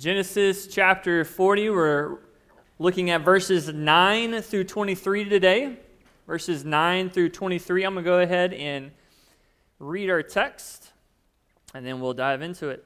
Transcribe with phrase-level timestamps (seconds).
[0.00, 2.20] Genesis chapter 40, we're
[2.78, 5.76] looking at verses 9 through 23 today.
[6.26, 7.84] Verses 9 through 23.
[7.84, 8.92] I'm going to go ahead and
[9.78, 10.92] read our text,
[11.74, 12.82] and then we'll dive into it.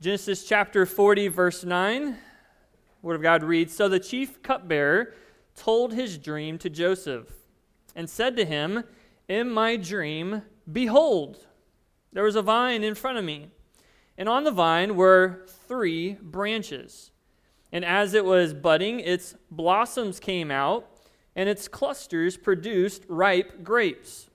[0.00, 2.16] Genesis chapter 40, verse 9.
[3.02, 5.12] Word of God reads So the chief cupbearer
[5.54, 7.30] told his dream to Joseph
[7.94, 8.82] and said to him,
[9.28, 10.40] In my dream,
[10.72, 11.44] behold,
[12.14, 13.50] there was a vine in front of me
[14.18, 17.12] and on the vine were three branches.
[17.70, 20.90] And as it was budding, its blossoms came out,
[21.36, 24.28] and its clusters produced ripe grapes.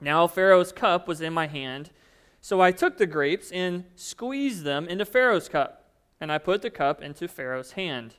[0.00, 1.90] Now Pharaoh's cup was in my hand.
[2.40, 5.88] So I took the grapes and squeezed them into Pharaoh's cup,
[6.20, 8.16] and I put the cup into Pharaoh's hand.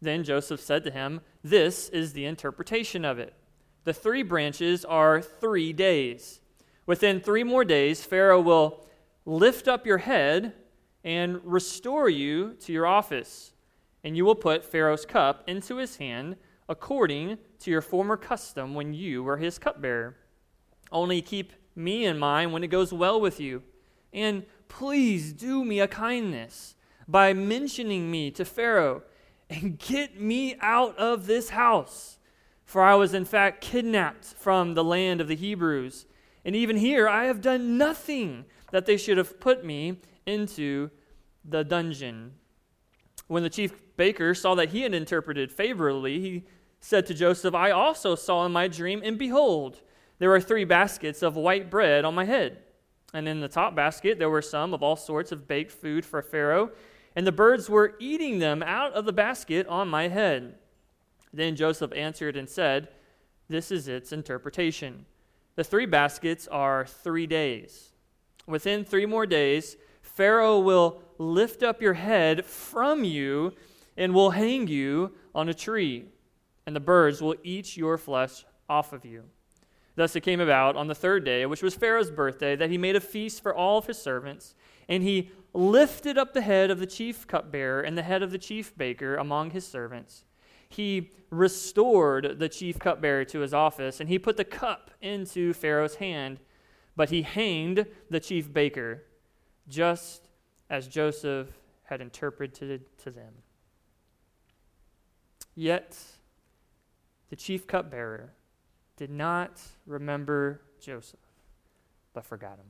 [0.00, 3.34] Then Joseph said to him, This is the interpretation of it.
[3.82, 6.40] The three branches are three days.
[6.86, 8.86] Within three more days, Pharaoh will
[9.24, 10.54] lift up your head
[11.04, 13.52] and restore you to your office,
[14.04, 16.36] and you will put Pharaoh's cup into his hand
[16.68, 20.16] according to your former custom when you were his cupbearer.
[20.92, 23.62] Only keep me in mind when it goes well with you.
[24.12, 26.74] And please do me a kindness
[27.06, 29.02] by mentioning me to Pharaoh
[29.48, 32.18] and get me out of this house.
[32.64, 36.06] For I was in fact kidnapped from the land of the Hebrews.
[36.44, 40.90] And even here I have done nothing that they should have put me into
[41.44, 42.32] the dungeon.
[43.26, 46.44] When the chief baker saw that he had interpreted favorably, he
[46.80, 49.80] said to Joseph, I also saw in my dream, and behold,
[50.18, 52.58] there were three baskets of white bread on my head.
[53.12, 56.22] And in the top basket there were some of all sorts of baked food for
[56.22, 56.70] Pharaoh,
[57.16, 60.54] and the birds were eating them out of the basket on my head.
[61.32, 62.88] Then Joseph answered and said,
[63.48, 65.06] This is its interpretation.
[65.56, 67.92] The three baskets are three days.
[68.46, 73.52] Within three more days, Pharaoh will lift up your head from you
[73.96, 76.06] and will hang you on a tree,
[76.66, 79.24] and the birds will eat your flesh off of you.
[79.96, 82.96] Thus it came about on the third day, which was Pharaoh's birthday, that he made
[82.96, 84.54] a feast for all of his servants,
[84.88, 88.38] and he lifted up the head of the chief cupbearer and the head of the
[88.38, 90.24] chief baker among his servants.
[90.68, 95.96] He restored the chief cupbearer to his office, and he put the cup into Pharaoh's
[95.96, 96.38] hand
[97.00, 99.02] but he hanged the chief baker,
[99.66, 100.28] just
[100.68, 101.48] as Joseph
[101.84, 103.32] had interpreted to them.
[105.54, 105.96] Yet
[107.30, 108.34] the chief cupbearer
[108.98, 111.20] did not remember Joseph,
[112.12, 112.66] but forgot him.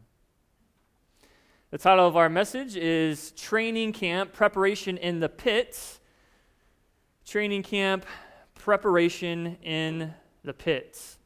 [1.72, 5.98] The title of our message is Training Camp Preparation in the Pit.
[7.26, 8.06] Training Camp
[8.54, 10.14] Preparation in
[10.44, 11.16] the Pit.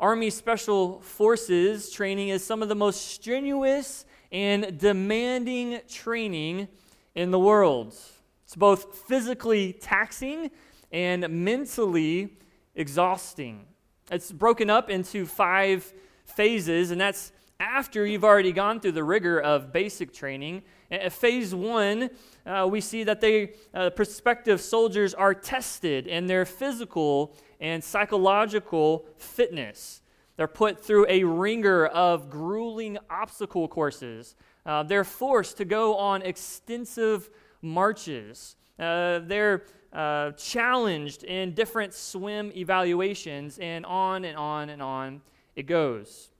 [0.00, 6.68] Army Special Forces training is some of the most strenuous and demanding training
[7.16, 7.96] in the world.
[8.44, 10.52] It's both physically taxing
[10.92, 12.38] and mentally
[12.76, 13.66] exhausting.
[14.08, 15.92] It's broken up into five
[16.24, 20.62] phases, and that's after you've already gone through the rigor of basic training.
[20.90, 22.08] At phase one,
[22.46, 29.06] uh, we see that they, uh, prospective soldiers are tested in their physical and psychological
[29.18, 30.00] fitness.
[30.36, 34.34] They're put through a ringer of grueling obstacle courses.
[34.64, 37.28] Uh, they're forced to go on extensive
[37.60, 38.56] marches.
[38.78, 45.20] Uh, they're uh, challenged in different swim evaluations, and on and on and on
[45.56, 46.30] it goes.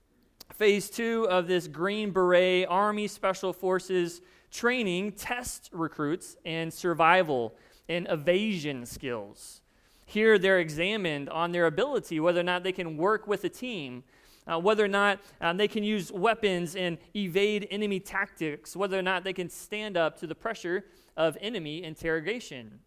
[0.53, 4.21] Phase two of this Green Beret Army Special Forces
[4.51, 7.55] training test recruits in survival
[7.87, 9.61] and evasion skills.
[10.05, 14.03] Here they're examined on their ability, whether or not they can work with a team,
[14.47, 19.03] uh, whether or not um, they can use weapons and evade enemy tactics, whether or
[19.03, 22.79] not they can stand up to the pressure of enemy interrogation.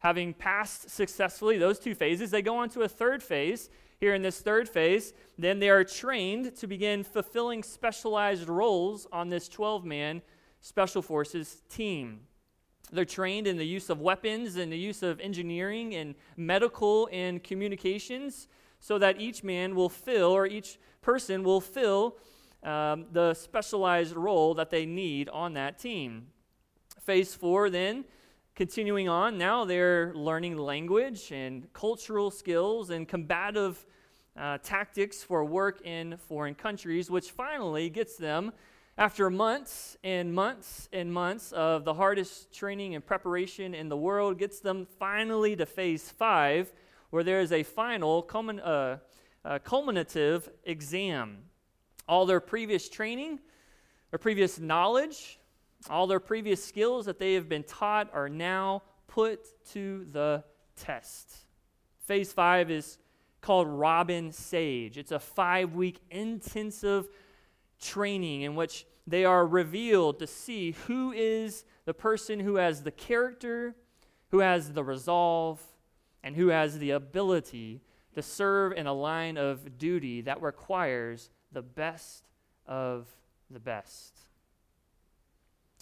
[0.00, 3.70] Having passed successfully those two phases, they go on to a third phase.
[3.98, 9.28] Here in this third phase, then they are trained to begin fulfilling specialized roles on
[9.28, 10.22] this 12 man
[10.60, 12.20] Special Forces team.
[12.90, 17.42] They're trained in the use of weapons and the use of engineering and medical and
[17.42, 18.48] communications
[18.80, 22.16] so that each man will fill, or each person will fill,
[22.62, 26.28] um, the specialized role that they need on that team.
[27.00, 28.04] Phase four, then,
[28.54, 33.86] continuing on, now they're learning language and cultural skills and combative
[34.38, 38.52] uh, tactics for work in foreign countries, which finally gets them
[38.98, 44.38] after months and months and months of the hardest training and preparation in the world,
[44.38, 46.72] gets them finally to phase five,
[47.10, 48.96] where there is a final culmin- uh,
[49.44, 51.38] uh, culminative exam.
[52.08, 53.40] All their previous training,
[54.10, 55.38] their previous knowledge,
[55.88, 60.42] All their previous skills that they have been taught are now put to the
[60.74, 61.36] test.
[62.00, 62.98] Phase five is
[63.46, 64.98] called Robin Sage.
[64.98, 67.08] It's a five week intensive
[67.80, 72.90] training in which they are revealed to see who is the person who has the
[72.90, 73.76] character,
[74.32, 75.62] who has the resolve,
[76.24, 77.82] and who has the ability
[78.14, 82.26] to serve in a line of duty that requires the best
[82.66, 83.06] of
[83.48, 84.18] the best.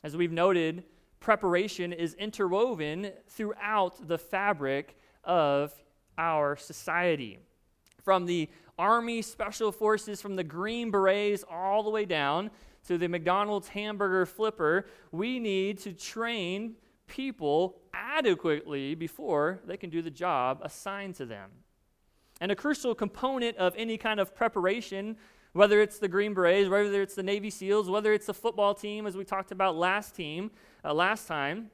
[0.03, 0.85] As we've noted,
[1.19, 5.73] preparation is interwoven throughout the fabric of
[6.19, 7.39] our society.
[8.05, 12.51] From the Army Special Forces, from the Green Berets, all the way down
[12.87, 20.03] to the McDonald's hamburger flipper, we need to train people adequately before they can do
[20.03, 21.51] the job assigned to them.
[22.43, 25.17] And a crucial component of any kind of preparation,
[25.55, 29.07] whether it's the Green Berets, whether it's the Navy SEALs, whether it's the football team,
[29.07, 30.51] as we talked about last team,
[30.85, 31.71] uh, last time,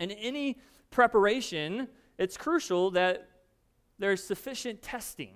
[0.00, 0.58] in any
[0.90, 1.86] preparation,
[2.18, 3.28] it's crucial that
[4.00, 5.34] there's sufficient testing.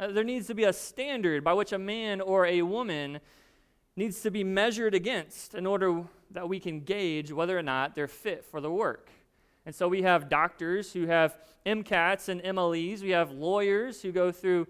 [0.00, 3.20] Uh, there needs to be a standard by which a man or a woman
[3.94, 8.08] needs to be measured against in order that we can gauge whether or not they're
[8.08, 9.10] fit for the work.
[9.66, 11.36] And so we have doctors who have
[11.66, 14.66] MCATs and MLEs, we have lawyers who go through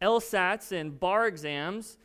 [0.00, 1.98] LSATs and bar exams.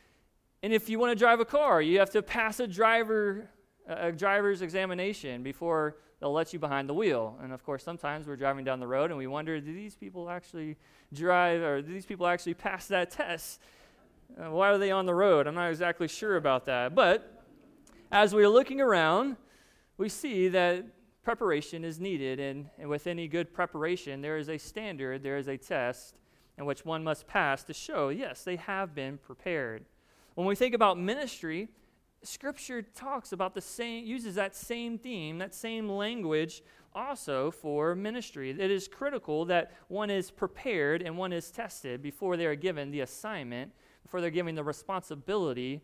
[0.62, 3.50] And if you want to drive a car, you have to pass a driver
[3.89, 7.38] a driver's examination before they'll let you behind the wheel.
[7.41, 10.30] And of course, sometimes we're driving down the road and we wonder, do these people
[10.30, 10.77] actually
[11.12, 13.62] drive or do these people actually pass that test?
[14.39, 15.47] Uh, why are they on the road?
[15.47, 16.94] I'm not exactly sure about that.
[16.94, 17.44] But
[18.12, 19.38] as we're looking around,
[19.97, 20.86] we see that
[21.24, 22.39] preparation is needed.
[22.39, 26.15] And, and with any good preparation, there is a standard, there is a test
[26.59, 29.86] in which one must pass to show, yes, they have been prepared.
[30.36, 31.69] When we think about ministry,
[32.24, 36.62] Scripture talks about the same, uses that same theme, that same language
[36.94, 38.50] also for ministry.
[38.50, 42.92] It is critical that one is prepared and one is tested before they are given
[42.92, 43.71] the assignment,
[44.04, 45.81] before they're given the responsibility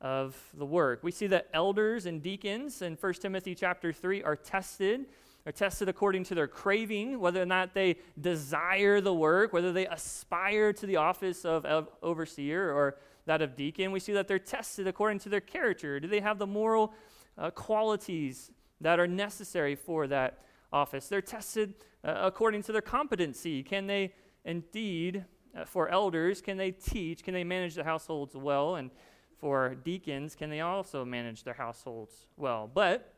[0.00, 1.02] of the work.
[1.02, 5.06] We see that elders and deacons in 1 Timothy chapter 3 are tested.
[5.44, 9.86] They're tested according to their craving, whether or not they desire the work, whether they
[9.86, 13.92] aspire to the office of, of overseer or that of deacon.
[13.92, 15.98] We see that they're tested according to their character.
[16.00, 16.92] Do they have the moral
[17.38, 18.50] uh, qualities
[18.80, 21.08] that are necessary for that office?
[21.08, 21.74] They're tested
[22.04, 23.62] uh, according to their competency.
[23.62, 24.12] Can they
[24.44, 25.24] indeed,
[25.56, 27.22] uh, for elders, can they teach?
[27.22, 28.76] Can they manage the households well?
[28.76, 28.90] And
[29.38, 32.70] for deacons, can they also manage their households well?
[32.72, 33.14] But,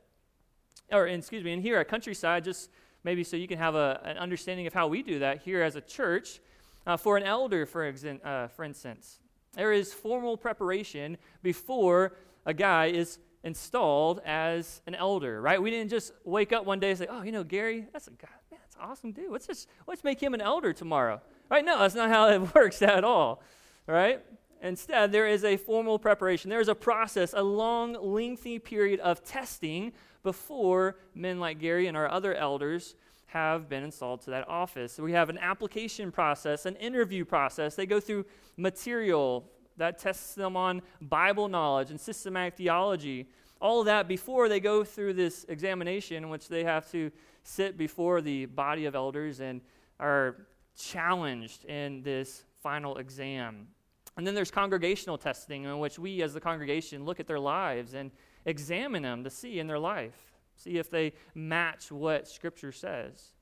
[0.92, 2.70] or excuse me, and here at Countryside, just
[3.02, 5.76] maybe so you can have a, an understanding of how we do that here as
[5.76, 6.40] a church.
[6.86, 9.18] Uh, for an elder, for, exa- uh, for instance,
[9.56, 12.12] there is formal preparation before
[12.44, 15.60] a guy is installed as an elder, right?
[15.60, 18.10] We didn't just wake up one day and say, oh, you know, Gary, that's a
[18.10, 19.30] guy, man, that's awesome dude.
[19.30, 21.20] Let's just let's make him an elder tomorrow.
[21.48, 21.64] Right?
[21.64, 23.42] No, that's not how it works at all.
[23.86, 24.22] Right?
[24.62, 26.50] Instead, there is a formal preparation.
[26.50, 29.92] There is a process, a long, lengthy period of testing
[30.22, 32.96] before men like Gary and our other elders
[33.36, 34.92] have been installed to that office.
[34.92, 37.74] So we have an application process, an interview process.
[37.74, 38.24] They go through
[38.56, 39.44] material
[39.76, 43.28] that tests them on Bible knowledge and systematic theology.
[43.60, 47.11] All of that before they go through this examination in which they have to
[47.42, 49.61] sit before the body of elders and
[50.00, 53.68] are challenged in this final exam.
[54.16, 57.92] And then there's congregational testing in which we as the congregation look at their lives
[57.92, 58.11] and
[58.46, 63.32] examine them to see in their life see if they match what Scripture says.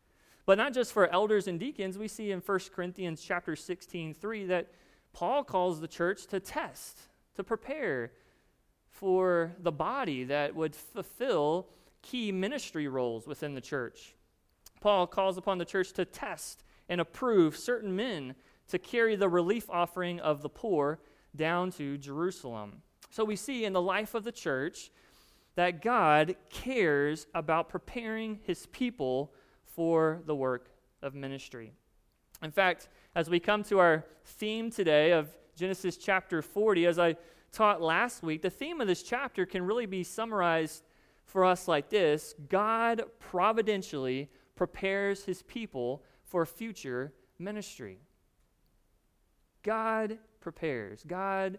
[0.46, 4.46] But not just for elders and deacons, we see in 1 Corinthians chapter 16, 3
[4.46, 4.70] that
[5.12, 7.00] Paul calls the church to test,
[7.36, 8.12] to prepare
[8.90, 11.68] for the body that would fulfill
[12.02, 14.14] key ministry roles within the church.
[14.80, 18.34] Paul calls upon the church to test and approve certain men
[18.68, 21.00] to carry the relief offering of the poor
[21.34, 22.82] down to Jerusalem.
[23.10, 24.90] So we see in the life of the church
[25.56, 29.32] that God cares about preparing his people
[29.64, 30.70] for the work
[31.02, 31.72] of ministry.
[32.42, 37.16] In fact, as we come to our theme today of Genesis chapter 40, as I
[37.52, 40.82] taught last week, the theme of this chapter can really be summarized
[41.24, 47.98] for us like this God providentially prepares his people for future ministry.
[49.62, 51.58] God prepares, God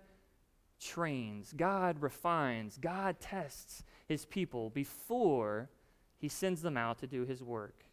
[0.85, 5.69] trains, God refines, God tests his people before
[6.17, 7.83] he sends them out to do his work.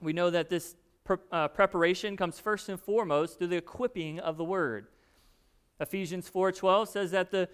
[0.00, 4.36] We know that this pre- uh, preparation comes first and foremost through the equipping of
[4.36, 4.86] the word.
[5.80, 7.48] Ephesians 4:12 says that the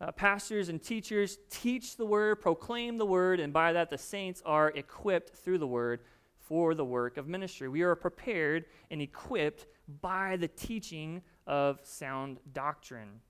[0.00, 4.42] uh, pastors and teachers teach the word, proclaim the word, and by that the saints
[4.46, 6.00] are equipped through the word
[6.38, 7.68] for the work of ministry.
[7.68, 9.66] We are prepared and equipped
[10.00, 13.20] by the teaching of sound doctrine.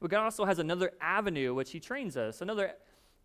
[0.00, 2.72] But God also has another avenue which He trains us, another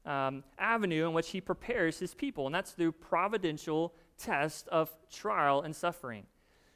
[0.06, 5.62] um, avenue in which He prepares His people, and that's through providential test of trial
[5.62, 6.26] and suffering.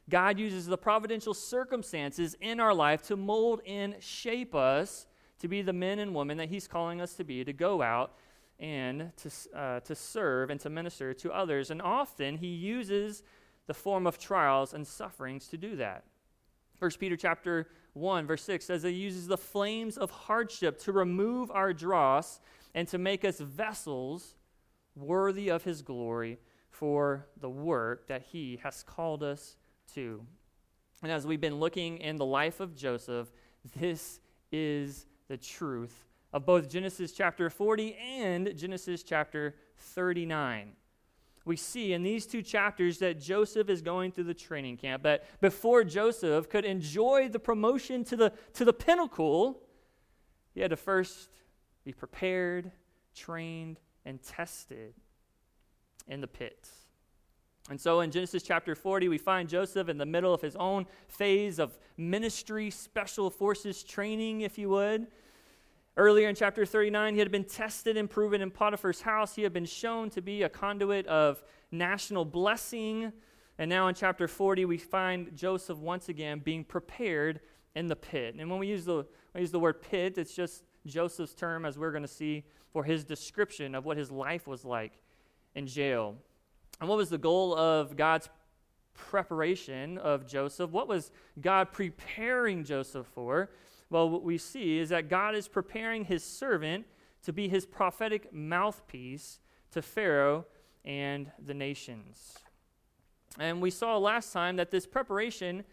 [0.09, 5.05] God uses the providential circumstances in our life to mold and shape us
[5.39, 8.13] to be the men and women that He's calling us to be, to go out
[8.59, 11.71] and to, uh, to serve and to minister to others.
[11.71, 13.23] And often He uses
[13.71, 16.03] the form of trials and sufferings to do that.
[16.79, 21.49] 1 Peter chapter 1, verse 6 says it uses the flames of hardship to remove
[21.51, 22.41] our dross
[22.75, 24.35] and to make us vessels
[24.93, 26.37] worthy of his glory
[26.69, 29.55] for the work that he has called us
[29.93, 30.21] to.
[31.01, 33.31] And as we've been looking in the life of Joseph,
[33.79, 34.19] this
[34.51, 40.73] is the truth of both Genesis chapter 40 and Genesis chapter 39.
[41.43, 45.41] We see in these two chapters that Joseph is going through the training camp, that
[45.41, 49.63] before Joseph could enjoy the promotion to the, to the pinnacle,
[50.53, 51.29] he had to first
[51.83, 52.71] be prepared,
[53.15, 54.93] trained, and tested
[56.07, 56.69] in the pits.
[57.69, 60.85] And so in Genesis chapter 40, we find Joseph in the middle of his own
[61.07, 65.07] phase of ministry, special forces training, if you would.
[65.97, 69.35] Earlier in chapter 39, he had been tested and proven in Potiphar's house.
[69.35, 73.11] He had been shown to be a conduit of national blessing.
[73.57, 77.41] And now in chapter 40, we find Joseph once again being prepared
[77.75, 78.35] in the pit.
[78.39, 79.05] And when we use the, when
[79.35, 82.85] we use the word pit, it's just Joseph's term, as we're going to see, for
[82.85, 84.93] his description of what his life was like
[85.55, 86.15] in jail.
[86.79, 88.29] And what was the goal of God's
[88.93, 90.71] preparation of Joseph?
[90.71, 93.49] What was God preparing Joseph for?
[93.91, 96.85] Well, what we see is that God is preparing his servant
[97.23, 99.39] to be his prophetic mouthpiece
[99.71, 100.45] to Pharaoh
[100.85, 102.39] and the nations.
[103.37, 105.65] And we saw last time that this preparation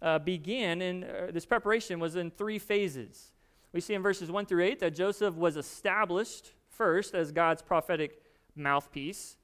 [0.00, 3.32] uh, began, and uh, this preparation was in three phases.
[3.74, 8.22] We see in verses 1 through 8 that Joseph was established first as God's prophetic
[8.54, 9.36] mouthpiece.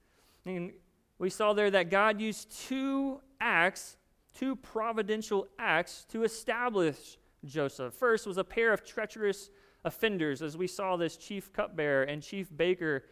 [0.47, 0.73] And
[1.19, 3.99] we saw there that God used two acts,
[4.35, 7.95] two providential acts, to establish Joseph.
[7.95, 9.51] First was a pair of treacherous
[9.85, 13.05] offenders, as we saw this chief cupbearer and chief baker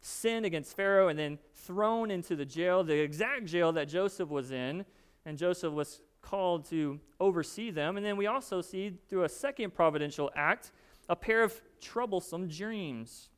[0.00, 4.50] sin against Pharaoh and then thrown into the jail, the exact jail that Joseph was
[4.50, 4.84] in,
[5.24, 7.96] and Joseph was called to oversee them.
[7.96, 10.72] And then we also see through a second providential act
[11.08, 13.28] a pair of troublesome dreams.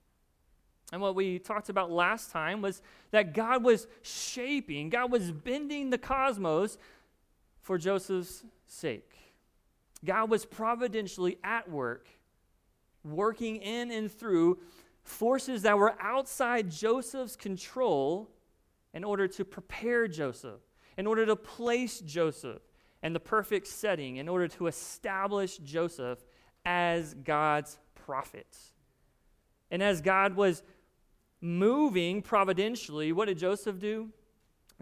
[0.90, 5.90] And what we talked about last time was that God was shaping, God was bending
[5.90, 6.78] the cosmos
[7.60, 9.17] for Joseph's sake.
[10.04, 12.08] God was providentially at work,
[13.04, 14.58] working in and through
[15.02, 18.30] forces that were outside Joseph's control
[18.94, 20.60] in order to prepare Joseph,
[20.96, 22.62] in order to place Joseph
[23.02, 26.18] in the perfect setting, in order to establish Joseph
[26.64, 28.56] as God's prophet.
[29.70, 30.62] And as God was
[31.40, 34.10] moving providentially, what did Joseph do?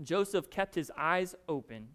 [0.02, 1.88] Joseph kept his eyes open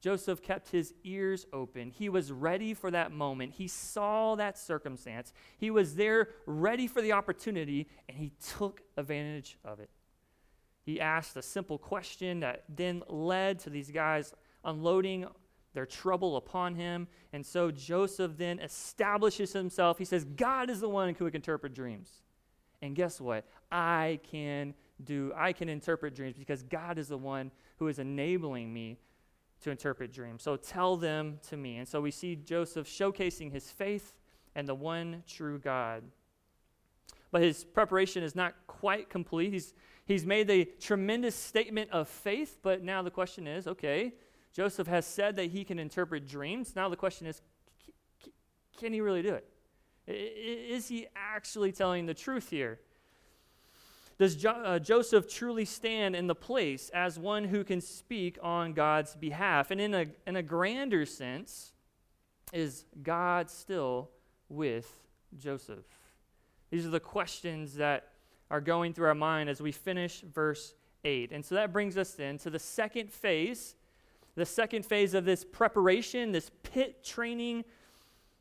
[0.00, 1.90] Joseph kept his ears open.
[1.90, 3.52] He was ready for that moment.
[3.52, 5.32] He saw that circumstance.
[5.58, 9.90] He was there ready for the opportunity, and he took advantage of it.
[10.82, 14.32] He asked a simple question that then led to these guys
[14.64, 15.26] unloading
[15.74, 17.06] their trouble upon him.
[17.32, 19.98] And so Joseph then establishes himself.
[19.98, 22.22] He says, God is the one who can interpret dreams.
[22.82, 23.46] And guess what?
[23.70, 28.72] I can do, I can interpret dreams because God is the one who is enabling
[28.72, 28.98] me
[29.62, 30.42] to interpret dreams.
[30.42, 31.78] So tell them to me.
[31.78, 34.14] And so we see Joseph showcasing his faith
[34.54, 36.02] and the one true God.
[37.30, 39.52] But his preparation is not quite complete.
[39.52, 39.74] He's,
[40.06, 44.14] he's made a tremendous statement of faith, but now the question is okay,
[44.52, 46.74] Joseph has said that he can interpret dreams.
[46.74, 47.40] Now the question is
[48.78, 49.46] can he really do it?
[50.06, 52.80] Is he actually telling the truth here?
[54.20, 58.74] Does jo- uh, Joseph truly stand in the place as one who can speak on
[58.74, 59.70] God's behalf?
[59.70, 61.72] And in a, in a grander sense,
[62.52, 64.10] is God still
[64.50, 64.92] with
[65.38, 65.86] Joseph?
[66.70, 68.08] These are the questions that
[68.50, 71.32] are going through our mind as we finish verse 8.
[71.32, 73.74] And so that brings us then to the second phase,
[74.34, 77.64] the second phase of this preparation, this pit training,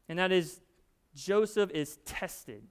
[0.09, 0.59] and that is
[1.15, 2.63] Joseph is tested.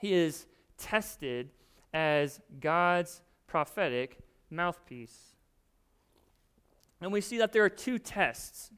[0.00, 1.50] He is tested
[1.92, 4.18] as God's prophetic
[4.50, 5.34] mouthpiece.
[7.00, 8.70] And we see that there are two tests.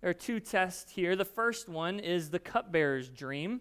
[0.00, 1.16] There are two tests here.
[1.16, 3.60] The first one is the cupbearer's dream.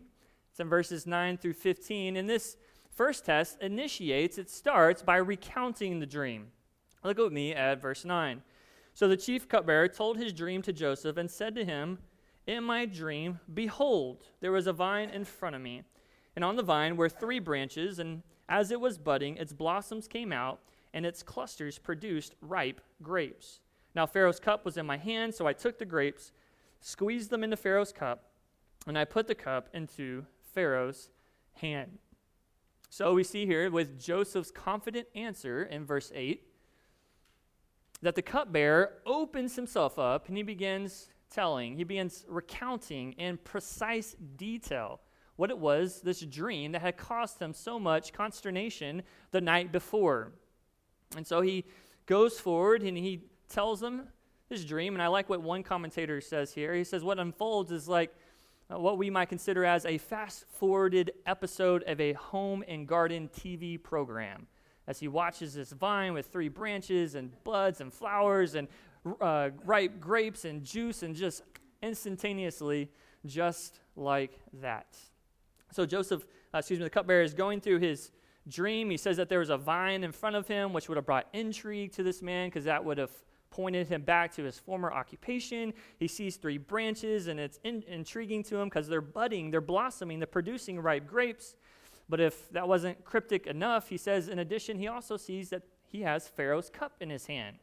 [0.51, 2.15] It's in verses 9 through 15.
[2.15, 2.57] And this
[2.93, 6.47] first test initiates, it starts by recounting the dream.
[7.03, 8.41] Look with me at verse 9.
[8.93, 11.99] So the chief cupbearer told his dream to Joseph and said to him,
[12.45, 15.83] In my dream, behold, there was a vine in front of me,
[16.39, 20.31] and on the vine were three branches, and as it was budding, its blossoms came
[20.31, 20.61] out,
[20.93, 23.59] and its clusters produced ripe grapes.
[23.93, 26.31] Now Pharaoh's cup was in my hand, so I took the grapes,
[26.79, 28.29] squeezed them into Pharaoh's cup,
[28.87, 31.09] and I put the cup into Pharaoh's
[31.55, 31.97] hand.
[32.89, 36.41] So we see here with Joseph's confident answer in verse 8
[38.01, 44.15] that the cupbearer opens himself up and he begins telling, he begins recounting in precise
[44.37, 45.01] detail
[45.39, 50.33] what it was, this dream that had caused him so much consternation the night before.
[51.15, 51.63] And so he
[52.07, 54.09] goes forward and he tells them
[54.49, 54.95] his dream.
[54.95, 56.75] And I like what one commentator says here.
[56.75, 58.13] He says, What unfolds is like
[58.69, 63.29] uh, what we might consider as a fast forwarded episode of a home and garden
[63.33, 64.45] TV program
[64.87, 68.67] as he watches this vine with three branches and buds and flowers and
[69.21, 71.43] uh, ripe grapes and juice, and just
[71.81, 72.91] instantaneously,
[73.25, 74.97] just like that.
[75.71, 78.11] So Joseph, uh, excuse me, the cupbearer is going through his
[78.47, 78.89] dream.
[78.89, 81.27] He says that there was a vine in front of him, which would have brought
[81.33, 83.11] intrigue to this man because that would have
[83.51, 85.73] pointed him back to his former occupation.
[85.97, 90.19] He sees three branches, and it's in- intriguing to him because they're budding, they're blossoming,
[90.19, 91.55] they're producing ripe grapes.
[92.07, 96.01] But if that wasn't cryptic enough, he says, in addition, he also sees that he
[96.01, 97.57] has Pharaoh's cup in his hand,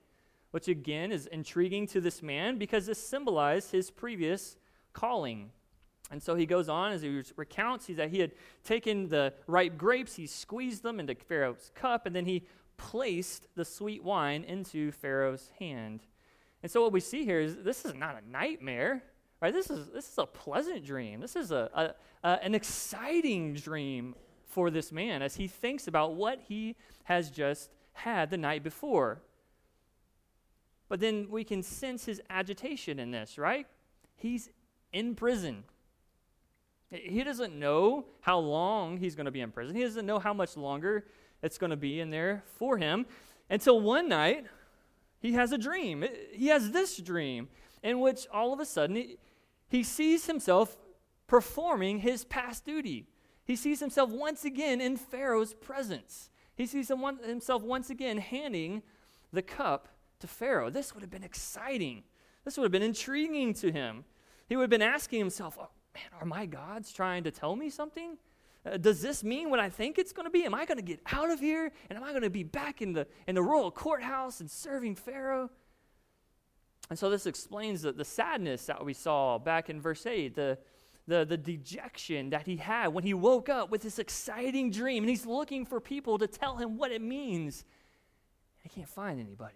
[0.50, 4.56] which again is intriguing to this man because this symbolized his previous
[4.92, 5.50] calling.
[6.10, 8.32] And so he goes on as he recounts that he had
[8.62, 12.44] taken the ripe grapes, he squeezed them into Pharaoh's cup, and then he
[12.76, 16.02] placed the sweet wine into Pharaoh's hand.
[16.62, 19.02] And so what we see here is this is not a nightmare.
[19.40, 19.52] Right?
[19.52, 21.20] This is this is a pleasant dream.
[21.20, 24.14] This is a, a, a an exciting dream
[24.46, 29.20] for this man as he thinks about what he has just had the night before.
[30.88, 33.66] But then we can sense his agitation in this, right?
[34.14, 34.48] He's
[34.92, 35.64] in prison.
[36.90, 39.74] He doesn't know how long he's going to be in prison.
[39.74, 41.06] He doesn't know how much longer
[41.42, 43.06] it's going to be in there for him
[43.50, 44.46] until one night
[45.18, 46.04] he has a dream.
[46.32, 47.48] He has this dream
[47.82, 49.16] in which all of a sudden he,
[49.68, 50.76] he sees himself
[51.26, 53.08] performing his past duty.
[53.44, 56.30] He sees himself once again in Pharaoh's presence.
[56.54, 58.82] He sees himself once again handing
[59.32, 59.88] the cup
[60.20, 60.70] to Pharaoh.
[60.70, 62.04] This would have been exciting.
[62.44, 64.04] This would have been intriguing to him.
[64.48, 67.70] He would have been asking himself, oh, man, are my gods trying to tell me
[67.70, 68.18] something?
[68.64, 70.44] Uh, does this mean what I think it's going to be?
[70.44, 71.70] Am I going to get out of here?
[71.88, 74.96] And am I going to be back in the, in the royal courthouse and serving
[74.96, 75.50] Pharaoh?
[76.90, 80.58] And so this explains the, the sadness that we saw back in verse 8, the,
[81.08, 85.10] the, the dejection that he had when he woke up with this exciting dream and
[85.10, 87.64] he's looking for people to tell him what it means.
[88.62, 89.54] He can't find anybody.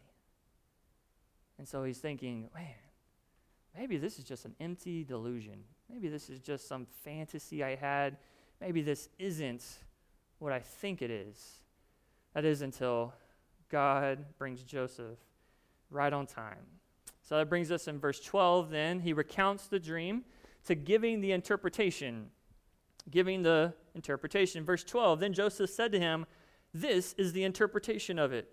[1.59, 2.74] And so he's thinking, man,
[3.76, 5.64] maybe this is just an empty delusion.
[5.92, 8.16] Maybe this is just some fantasy I had.
[8.61, 9.64] Maybe this isn't
[10.38, 11.61] what I think it is.
[12.35, 13.12] That is until
[13.68, 15.18] God brings Joseph
[15.90, 16.66] right on time.
[17.22, 19.00] So that brings us in verse 12 then.
[19.00, 20.24] He recounts the dream
[20.66, 22.31] to giving the interpretation.
[23.11, 24.64] Giving the interpretation.
[24.64, 26.26] Verse 12 Then Joseph said to him,
[26.72, 28.53] This is the interpretation of it.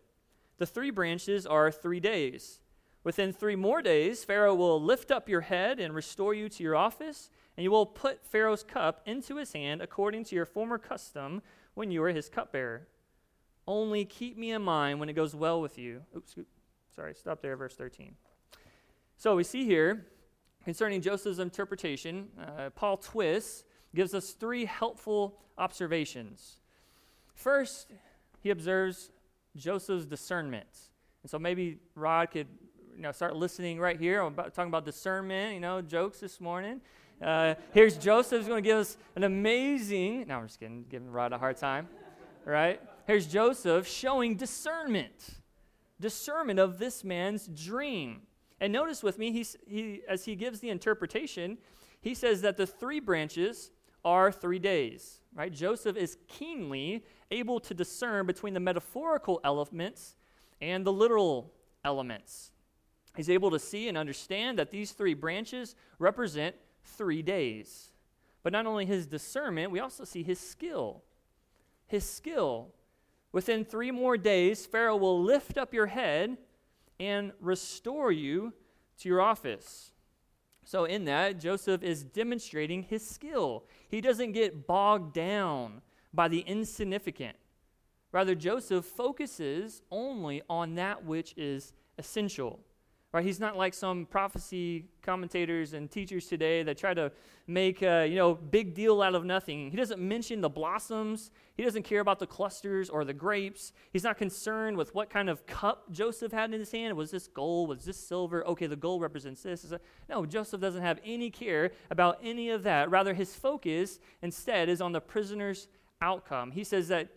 [0.57, 2.59] The three branches are three days.
[3.03, 6.75] Within three more days, Pharaoh will lift up your head and restore you to your
[6.75, 11.41] office, and you will put Pharaoh's cup into his hand according to your former custom
[11.73, 12.87] when you were his cupbearer.
[13.67, 16.01] Only keep me in mind when it goes well with you.
[16.15, 16.35] Oops,
[16.95, 18.15] sorry, stop there, verse 13.
[19.17, 20.05] So we see here
[20.67, 23.63] Concerning Joseph's interpretation, uh, Paul Twiss
[23.95, 26.57] gives us three helpful observations.
[27.33, 27.93] First,
[28.41, 29.11] he observes
[29.55, 30.67] Joseph's discernment.
[31.23, 32.47] And so maybe Rod could
[32.97, 34.21] you know, start listening right here.
[34.21, 36.81] I'm about, talking about discernment, you know, jokes this morning.
[37.21, 41.11] Uh, here's Joseph who's going to give us an amazing, no, I'm just kidding, giving
[41.11, 41.87] Rod a hard time,
[42.43, 42.81] right?
[43.05, 45.41] Here's Joseph showing discernment,
[45.99, 48.21] discernment of this man's dream.
[48.59, 51.59] And notice with me, he's, he, as he gives the interpretation,
[52.01, 53.69] he says that the three branches
[54.03, 55.19] are three days.
[55.35, 55.53] Right?
[55.53, 60.15] Joseph is keenly able to discern between the metaphorical elements
[60.61, 61.53] and the literal
[61.85, 62.51] elements.
[63.17, 67.91] He's able to see and understand that these three branches represent three days.
[68.43, 71.01] But not only his discernment, we also see his skill.
[71.87, 72.75] His skill.
[73.31, 76.37] Within three more days, Pharaoh will lift up your head
[76.99, 78.53] and restore you
[78.99, 79.91] to your office.
[80.63, 83.63] So, in that, Joseph is demonstrating his skill.
[83.89, 85.81] He doesn't get bogged down
[86.13, 87.35] by the insignificant.
[88.11, 92.59] Rather, Joseph focuses only on that which is essential.
[93.17, 93.25] Right?
[93.25, 97.11] He's not like some prophecy commentators and teachers today that try to
[97.47, 99.71] make a you know big deal out of nothing.
[99.71, 101.31] He doesn't mention the blossoms.
[101.55, 103.73] He doesn't care about the clusters or the grapes.
[103.91, 106.95] He's not concerned with what kind of cup Joseph had in his hand.
[106.95, 107.69] Was this gold?
[107.69, 108.45] Was this silver?
[108.45, 109.65] Okay, the gold represents this.
[110.07, 112.91] No, Joseph doesn't have any care about any of that.
[112.91, 115.69] Rather, his focus instead is on the prisoner's
[116.03, 116.51] outcome.
[116.51, 117.09] He says that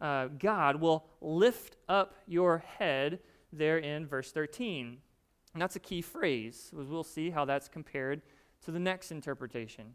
[0.00, 3.20] uh, God will lift up your head
[3.52, 4.98] there in verse 13.
[5.54, 6.70] And that's a key phrase.
[6.72, 8.22] We'll see how that's compared
[8.64, 9.94] to the next interpretation.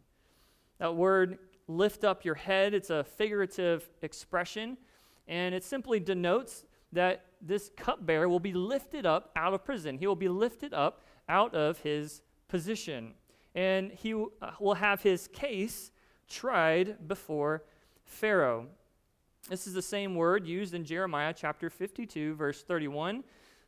[0.78, 4.76] That word, lift up your head, it's a figurative expression,
[5.28, 9.98] and it simply denotes that this cupbearer will be lifted up out of prison.
[9.98, 13.14] He will be lifted up out of his position,
[13.54, 15.92] and he uh, will have his case
[16.28, 17.64] tried before
[18.04, 18.66] Pharaoh.
[19.48, 23.22] This is the same word used in Jeremiah chapter 52, verse 31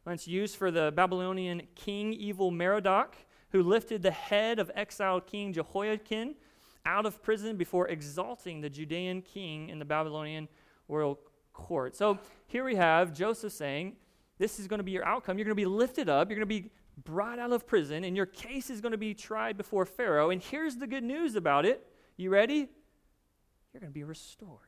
[0.06, 3.14] it's used for the Babylonian king Evil Merodach,
[3.50, 6.34] who lifted the head of exiled king Jehoiakim
[6.84, 10.48] out of prison before exalting the Judean king in the Babylonian
[10.88, 11.20] royal
[11.52, 11.94] court.
[11.94, 13.96] So here we have Joseph saying,
[14.38, 15.38] This is going to be your outcome.
[15.38, 16.28] You're going to be lifted up.
[16.28, 16.70] You're going to be
[17.04, 20.30] brought out of prison, and your case is going to be tried before Pharaoh.
[20.30, 21.86] And here's the good news about it.
[22.16, 22.68] You ready?
[23.72, 24.58] You're going to be restored.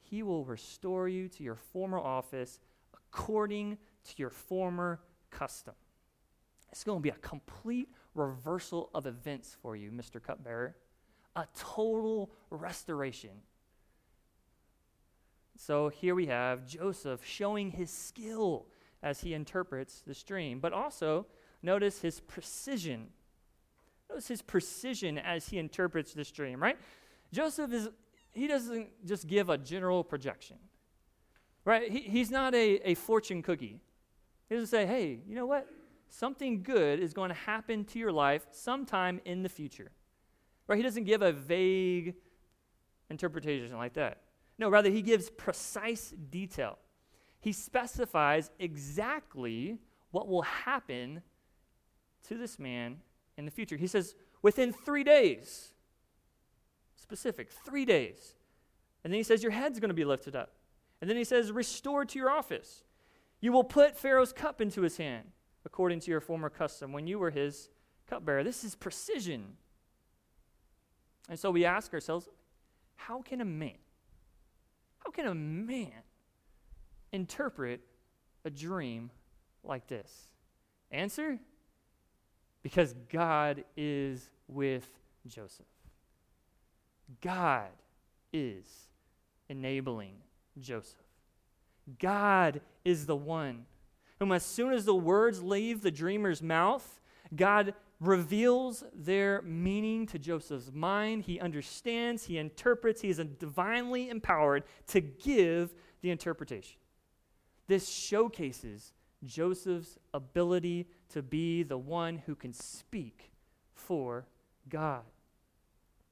[0.00, 2.60] He will restore you to your former office
[3.14, 5.00] according to your former
[5.30, 5.74] custom.
[6.72, 10.20] It's going to be a complete reversal of events for you, Mr.
[10.20, 10.74] Cupbearer.
[11.36, 13.30] A total restoration.
[15.56, 18.66] So here we have Joseph showing his skill
[19.02, 21.26] as he interprets this dream, but also
[21.62, 23.08] notice his precision.
[24.08, 26.78] Notice his precision as he interprets this dream, right?
[27.32, 27.88] Joseph is,
[28.32, 30.56] he doesn't just give a general projection.
[31.64, 31.90] Right?
[31.90, 33.80] He, he's not a, a fortune cookie.
[34.48, 35.66] He doesn't say, hey, you know what?
[36.08, 39.90] Something good is going to happen to your life sometime in the future.
[40.68, 40.76] Right?
[40.76, 42.14] He doesn't give a vague
[43.10, 44.20] interpretation like that.
[44.58, 46.78] No, rather, he gives precise detail.
[47.40, 49.78] He specifies exactly
[50.10, 51.22] what will happen
[52.28, 52.98] to this man
[53.36, 53.76] in the future.
[53.76, 55.72] He says, within three days,
[56.94, 58.34] specific, three days.
[59.02, 60.52] And then he says, your head's going to be lifted up.
[61.00, 62.84] And then he says, Restored to your office.
[63.40, 65.26] You will put Pharaoh's cup into his hand,
[65.64, 67.68] according to your former custom when you were his
[68.08, 68.42] cupbearer.
[68.42, 69.56] This is precision.
[71.28, 72.28] And so we ask ourselves,
[72.96, 73.78] how can a man,
[74.98, 75.92] how can a man
[77.12, 77.80] interpret
[78.44, 79.10] a dream
[79.62, 80.28] like this?
[80.90, 81.38] Answer?
[82.62, 84.88] Because God is with
[85.26, 85.66] Joseph.
[87.20, 87.70] God
[88.32, 88.66] is
[89.48, 90.14] enabling
[90.58, 91.02] Joseph.
[91.98, 93.66] God is the one
[94.18, 97.00] whom, as soon as the words leave the dreamer's mouth,
[97.34, 101.22] God reveals their meaning to Joseph's mind.
[101.24, 106.78] He understands, he interprets, he is divinely empowered to give the interpretation.
[107.66, 108.92] This showcases
[109.24, 113.30] Joseph's ability to be the one who can speak
[113.72, 114.26] for
[114.68, 115.02] God.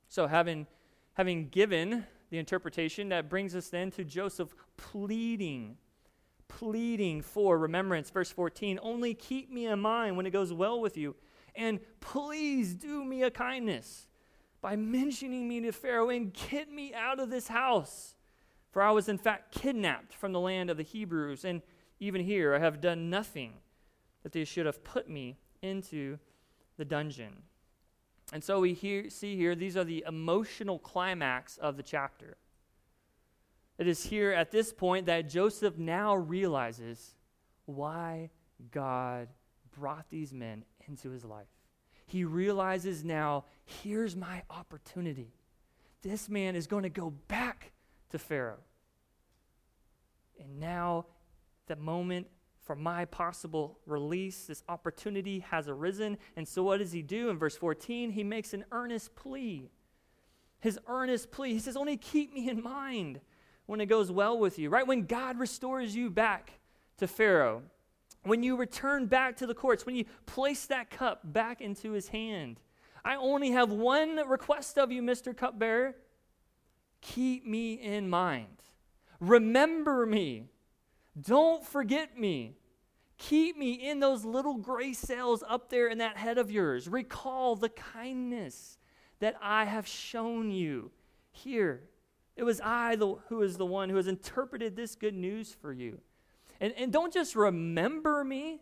[0.09, 0.67] So, having,
[1.15, 5.77] having given the interpretation, that brings us then to Joseph pleading,
[6.49, 8.09] pleading for remembrance.
[8.09, 11.15] Verse 14 Only keep me in mind when it goes well with you,
[11.55, 14.09] and please do me a kindness
[14.63, 18.15] by mentioning me to Pharaoh and get me out of this house.
[18.71, 21.61] For I was in fact kidnapped from the land of the Hebrews, and
[22.01, 23.59] even here I have done nothing
[24.23, 26.19] that they should have put me into
[26.79, 27.43] the dungeon.
[28.33, 32.39] And so we hear, see here, these are the emotional climax of the chapter.
[33.79, 37.15] It is here at this point that Joseph now realizes
[37.67, 38.31] why
[38.71, 39.29] God
[39.79, 41.47] brought these men into his life.
[42.07, 45.35] He realizes now, here's my opportunity.
[46.03, 47.73] This man is going to go back
[48.11, 48.61] to Pharaoh.
[50.41, 51.07] And now,
[51.67, 52.27] the moment
[52.73, 54.47] for my possible release.
[54.47, 56.17] This opportunity has arisen.
[56.37, 57.29] And so, what does he do?
[57.29, 59.69] In verse 14, he makes an earnest plea.
[60.61, 61.53] His earnest plea.
[61.53, 63.21] He says, Only keep me in mind
[63.67, 64.87] when it goes well with you, right?
[64.87, 66.61] When God restores you back
[66.97, 67.63] to Pharaoh,
[68.23, 72.09] when you return back to the courts, when you place that cup back into his
[72.09, 72.59] hand.
[73.05, 75.37] I only have one request of you, Mr.
[75.37, 75.95] Cupbearer.
[77.03, 78.63] Keep me in mind.
[79.21, 80.47] Remember me
[81.21, 82.57] don't forget me.
[83.29, 86.89] Keep me in those little gray cells up there in that head of yours.
[86.89, 88.79] Recall the kindness
[89.21, 90.91] that I have shown you
[91.31, 91.85] here.
[92.35, 95.73] It was I the, who is the one who has interpreted this good news for
[95.73, 96.01] you.
[96.61, 98.61] And, and don't just remember me.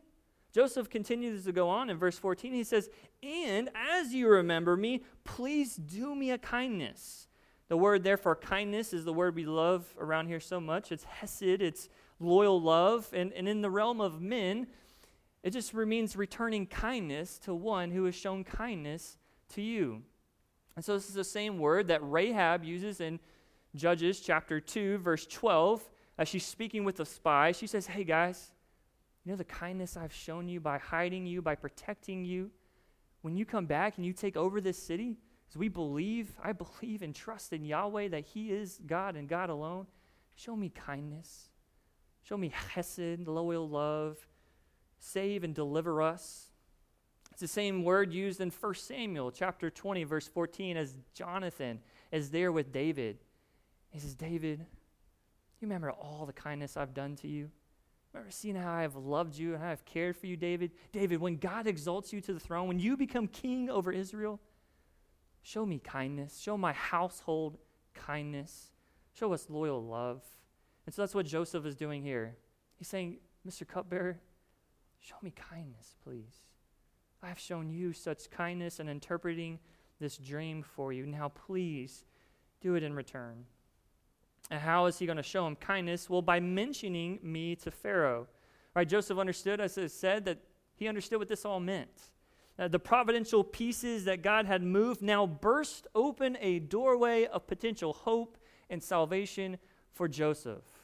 [0.53, 2.53] Joseph continues to go on in verse 14.
[2.53, 2.91] He says,
[3.23, 7.29] And as you remember me, please do me a kindness.
[7.69, 10.93] The word therefore, kindness is the word we love around here so much.
[10.93, 11.89] It's hesed, it's
[12.21, 13.09] loyal love.
[13.13, 14.69] And, and in the realm of men,
[15.43, 19.17] it just means returning kindness to one who has shown kindness
[19.55, 20.03] to you.
[20.77, 23.19] And so this is the same word that Rahab uses in
[23.75, 27.53] Judges chapter 2, verse 12, as she's speaking with the spy.
[27.53, 28.53] She says, Hey guys,
[29.25, 32.51] you know the kindness I've shown you by hiding you, by protecting you?
[33.23, 35.19] When you come back and you take over this city,
[35.51, 39.51] as we believe, I believe and trust in Yahweh that He is God and God
[39.51, 39.87] alone,
[40.35, 41.50] show me kindness.
[42.23, 44.19] Show me hesed, loyal love.
[44.99, 46.51] Save and deliver us.
[47.33, 51.81] It's the same word used in 1 Samuel chapter 20, verse 14, as Jonathan
[52.13, 53.19] is there with David.
[53.91, 57.51] He says, David, you remember all the kindness I've done to you?
[58.13, 60.73] Remember seeing how I have loved you and how I've cared for you, David?
[60.93, 64.41] David, when God exalts you to the throne, when you become king over Israel,
[65.43, 66.39] show me kindness.
[66.41, 67.59] Show my household
[67.95, 68.71] kindness.
[69.13, 70.23] Show us loyal love.
[70.91, 72.35] And so that's what Joseph is doing here.
[72.77, 73.65] He's saying, Mr.
[73.65, 74.19] Cupbearer,
[74.99, 76.43] show me kindness, please.
[77.23, 79.61] I have shown you such kindness in interpreting
[80.01, 81.07] this dream for you.
[81.07, 82.05] Now, please
[82.61, 83.45] do it in return.
[84.51, 86.11] And how is he going to show him kindness?
[86.11, 88.27] Well, by mentioning me to Pharaoh.
[88.75, 88.89] Right?
[88.89, 90.39] Joseph understood, as I said, that
[90.75, 92.11] he understood what this all meant.
[92.59, 97.93] Uh, the providential pieces that God had moved now burst open a doorway of potential
[97.93, 99.57] hope and salvation
[99.93, 100.80] for Joseph.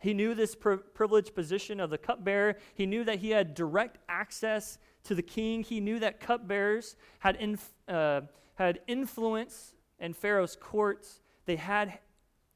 [0.00, 2.56] He knew this pri- privileged position of the cupbearer.
[2.74, 5.62] He knew that he had direct access to the king.
[5.62, 8.22] He knew that cupbearers had, inf- uh,
[8.54, 11.20] had influence in Pharaoh's courts.
[11.44, 11.98] They had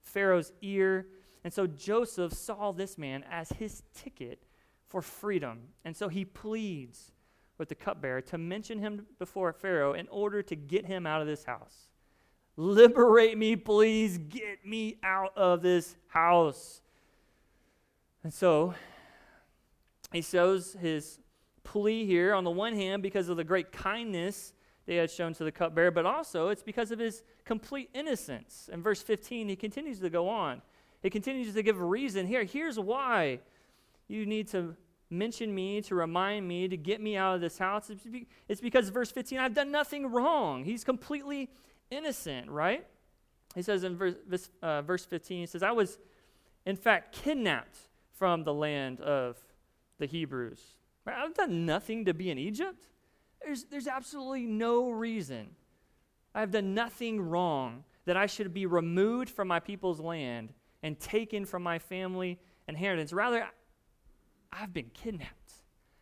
[0.02, 1.06] Pharaoh's ear.
[1.44, 4.42] And so Joseph saw this man as his ticket
[4.88, 5.60] for freedom.
[5.84, 7.12] And so he pleads
[7.58, 11.26] with the cupbearer to mention him before Pharaoh in order to get him out of
[11.26, 11.88] this house.
[12.56, 14.18] Liberate me, please.
[14.18, 16.80] Get me out of this house.
[18.24, 18.74] And so
[20.12, 21.20] he shows his
[21.62, 24.54] plea here on the one hand because of the great kindness
[24.86, 28.68] they had shown to the cupbearer, but also it's because of his complete innocence.
[28.72, 30.62] In verse 15, he continues to go on.
[31.02, 32.44] He continues to give a reason here.
[32.44, 33.40] Here's why
[34.08, 34.74] you need to
[35.10, 37.90] mention me, to remind me, to get me out of this house.
[38.48, 40.64] It's because, verse 15, I've done nothing wrong.
[40.64, 41.50] He's completely
[41.90, 42.86] innocent, right?
[43.54, 45.98] He says in verse, uh, verse 15, he says, I was,
[46.64, 47.78] in fact, kidnapped
[48.16, 49.36] from the land of
[49.98, 50.60] the Hebrews.
[51.06, 52.86] I've done nothing to be in Egypt.
[53.44, 55.50] There's, there's absolutely no reason.
[56.34, 60.98] I have done nothing wrong that I should be removed from my people's land and
[60.98, 63.12] taken from my family inheritance.
[63.12, 63.46] Rather,
[64.52, 65.52] I've been kidnapped.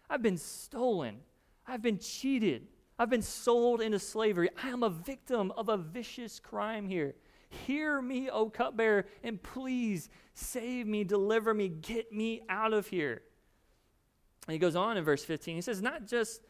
[0.09, 1.21] I've been stolen.
[1.67, 2.69] I've been cheated.
[2.99, 4.51] I've been sold into slavery.
[4.63, 7.15] I am a victim of a vicious crime here.
[7.67, 13.23] Hear me, O cupbearer, and please save me, deliver me, get me out of here.
[14.47, 15.57] And he goes on in verse 15.
[15.57, 16.41] He says, Not just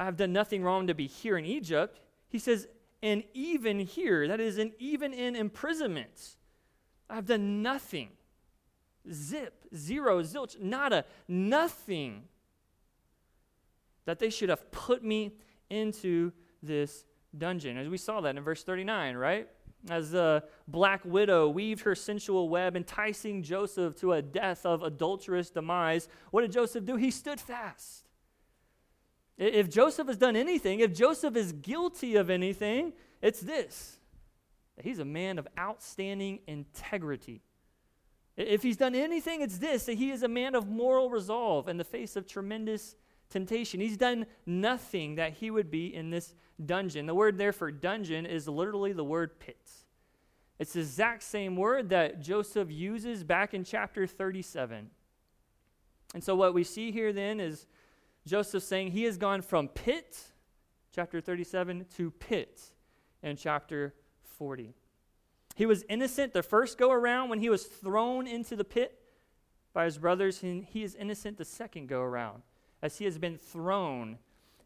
[0.00, 2.00] I have done nothing wrong to be here in Egypt.
[2.28, 2.66] He says,
[3.02, 6.36] and even here, that is, and even in imprisonment,
[7.08, 8.10] I've done nothing.
[9.10, 12.24] Zip, zero, zilch, nada, nothing
[14.04, 15.32] that they should have put me
[15.68, 16.32] into
[16.62, 17.04] this
[17.36, 17.76] dungeon.
[17.76, 19.48] As we saw that in verse 39, right?
[19.88, 25.50] As the black widow weaved her sensual web, enticing Joseph to a death of adulterous
[25.50, 26.96] demise, what did Joseph do?
[26.96, 28.08] He stood fast.
[29.38, 33.96] If Joseph has done anything, if Joseph is guilty of anything, it's this
[34.76, 37.42] that he's a man of outstanding integrity.
[38.36, 41.76] If he's done anything, it's this that he is a man of moral resolve in
[41.76, 42.96] the face of tremendous
[43.30, 43.80] temptation.
[43.80, 46.34] He's done nothing that he would be in this
[46.66, 47.06] dungeon.
[47.06, 49.70] The word there for dungeon is literally the word pit.
[50.58, 54.90] It's the exact same word that Joseph uses back in chapter 37.
[56.12, 57.66] And so, what we see here then is
[58.26, 60.18] Joseph saying he has gone from pit,
[60.94, 62.60] chapter 37, to pit
[63.22, 64.74] in chapter 40.
[65.54, 69.00] He was innocent the first go around when he was thrown into the pit
[69.72, 72.42] by his brothers, and he is innocent the second go around
[72.82, 74.18] as he has been thrown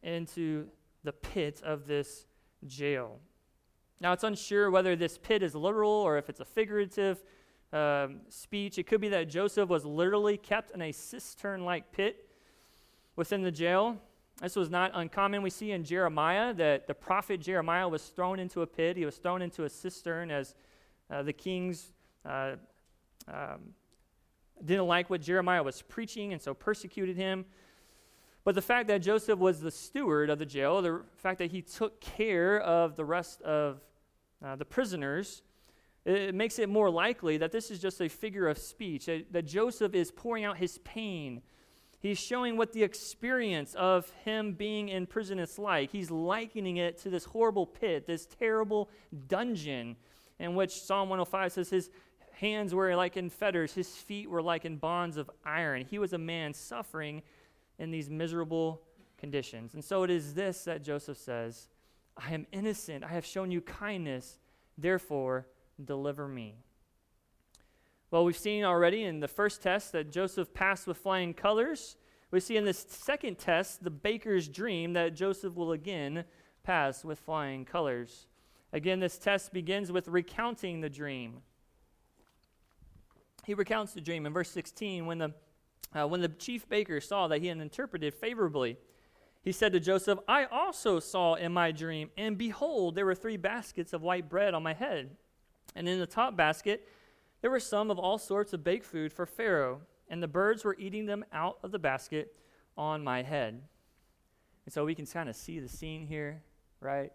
[0.02, 0.68] into
[1.04, 2.26] the pit of this
[2.66, 3.20] jail.
[4.00, 7.22] Now, it's unsure whether this pit is literal or if it's a figurative
[7.72, 8.78] um, speech.
[8.78, 12.28] It could be that Joseph was literally kept in a cistern like pit
[13.16, 13.98] within the jail.
[14.40, 15.42] This was not uncommon.
[15.42, 19.16] We see in Jeremiah that the prophet Jeremiah was thrown into a pit, he was
[19.16, 20.54] thrown into a cistern as
[21.10, 21.92] uh, the kings
[22.24, 22.56] uh,
[23.28, 23.74] um,
[24.64, 27.44] didn't like what Jeremiah was preaching and so persecuted him.
[28.44, 31.62] But the fact that Joseph was the steward of the jail, the fact that he
[31.62, 33.80] took care of the rest of
[34.44, 35.42] uh, the prisoners,
[36.04, 39.46] it makes it more likely that this is just a figure of speech, that, that
[39.46, 41.40] Joseph is pouring out his pain.
[42.00, 45.90] He's showing what the experience of him being in prison is like.
[45.90, 48.90] He's likening it to this horrible pit, this terrible
[49.26, 49.96] dungeon
[50.38, 51.88] in which Psalm 105 says his
[52.32, 55.86] hands were like in fetters, his feet were like in bonds of iron.
[55.88, 57.22] He was a man suffering
[57.78, 58.82] in these miserable
[59.18, 59.74] conditions.
[59.74, 61.68] And so it is this that Joseph says
[62.16, 63.04] I am innocent.
[63.04, 64.38] I have shown you kindness.
[64.78, 65.46] Therefore,
[65.82, 66.56] deliver me.
[68.10, 71.96] Well, we've seen already in the first test that Joseph passed with flying colors.
[72.30, 76.24] We see in this second test, the baker's dream, that Joseph will again
[76.62, 78.26] pass with flying colors.
[78.72, 81.42] Again, this test begins with recounting the dream.
[83.44, 85.34] He recounts the dream in verse 16 when the,
[85.92, 88.78] uh, when the chief baker saw that he had interpreted favorably.
[89.42, 93.36] He said to Joseph, I also saw in my dream, and behold, there were three
[93.36, 95.10] baskets of white bread on my head.
[95.76, 96.88] And in the top basket,
[97.42, 100.76] there were some of all sorts of baked food for Pharaoh, and the birds were
[100.78, 102.34] eating them out of the basket
[102.76, 103.60] on my head.
[104.64, 106.42] And so we can kind of see the scene here,
[106.80, 107.12] right?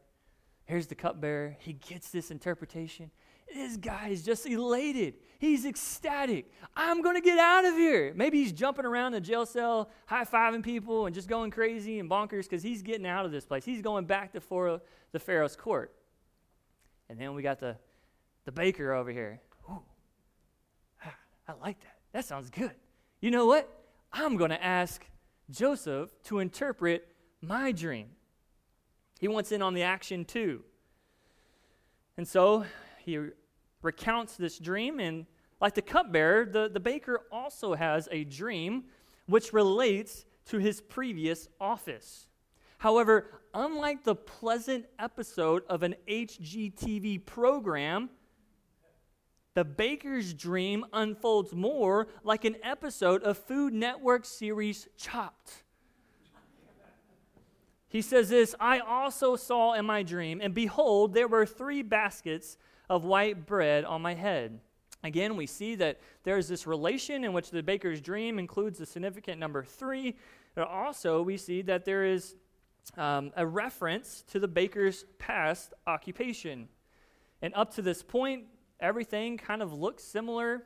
[0.65, 1.57] Here's the cupbearer.
[1.59, 3.09] He gets this interpretation.
[3.53, 5.15] This guy is just elated.
[5.39, 6.51] He's ecstatic.
[6.75, 8.13] I'm going to get out of here.
[8.15, 12.09] Maybe he's jumping around the jail cell, high fiving people, and just going crazy and
[12.09, 13.63] bonkers because he's getting out of this place.
[13.63, 14.81] He's going back to for
[15.11, 15.93] the Pharaoh's court.
[17.09, 17.77] And then we got the
[18.45, 19.39] the baker over here.
[19.69, 19.81] Ooh,
[21.05, 21.15] ah,
[21.47, 21.97] I like that.
[22.13, 22.73] That sounds good.
[23.21, 23.69] You know what?
[24.11, 25.05] I'm going to ask
[25.51, 27.07] Joseph to interpret
[27.41, 28.07] my dream.
[29.19, 30.63] He wants in on the action too.
[32.17, 32.65] And so
[33.05, 33.19] he
[33.81, 35.25] recounts this dream, and
[35.61, 38.85] like the cupbearer, the, the baker also has a dream
[39.27, 42.27] which relates to his previous office.
[42.79, 48.09] However, unlike the pleasant episode of an HGTV program,
[49.53, 55.63] the baker's dream unfolds more like an episode of Food Network series Chopped.
[57.89, 62.57] He says this I also saw in my dream, and behold, there were three baskets
[62.89, 64.59] of white bread on my head.
[65.03, 69.39] Again, we see that there's this relation in which the baker's dream includes the significant
[69.39, 70.15] number three.
[70.55, 72.35] But also, we see that there is
[72.97, 76.67] um, a reference to the baker's past occupation.
[77.41, 78.45] And up to this point,
[78.79, 80.63] everything kind of looks similar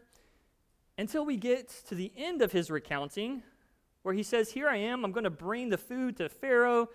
[0.97, 3.43] until we get to the end of his recounting,
[4.01, 6.89] where he says, Here I am, I'm going to bring the food to Pharaoh,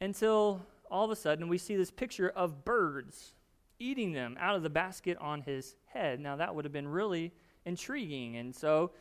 [0.00, 3.32] until all of a sudden we see this picture of birds
[3.78, 6.20] eating them out of the basket on his head.
[6.20, 7.32] Now, that would have been really
[7.64, 8.36] intriguing.
[8.36, 8.92] And so,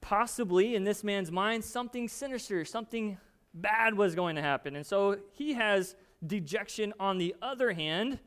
[0.00, 3.18] possibly in this man's mind, something sinister, something
[3.54, 4.76] bad was going to happen.
[4.76, 8.18] And so, he has dejection on the other hand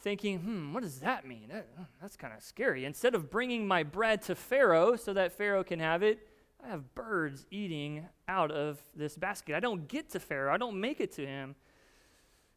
[0.00, 1.48] thinking, hmm, what does that mean?
[1.50, 1.66] That,
[2.00, 2.84] that's kind of scary.
[2.84, 6.28] Instead of bringing my bread to Pharaoh so that Pharaoh can have it,
[6.62, 9.54] I have birds eating out of this basket.
[9.54, 11.56] I don't get to Pharaoh, I don't make it to him.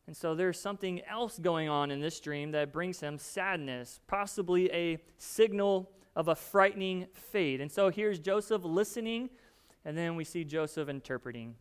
[0.08, 4.72] And so there's something else going on in this dream that brings him sadness, possibly
[4.72, 7.60] a signal of a frightening fate.
[7.60, 9.30] And so here's Joseph listening,
[9.84, 11.56] and then we see Joseph interpreting.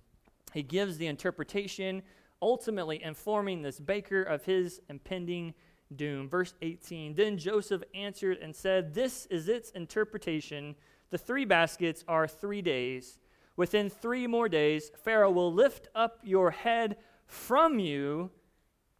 [0.54, 2.02] He gives the interpretation,
[2.40, 5.52] ultimately informing this baker of his impending
[5.94, 6.28] doom.
[6.28, 10.76] Verse 18 Then Joseph answered and said, This is its interpretation.
[11.10, 13.18] The three baskets are three days.
[13.56, 18.30] Within three more days, Pharaoh will lift up your head from you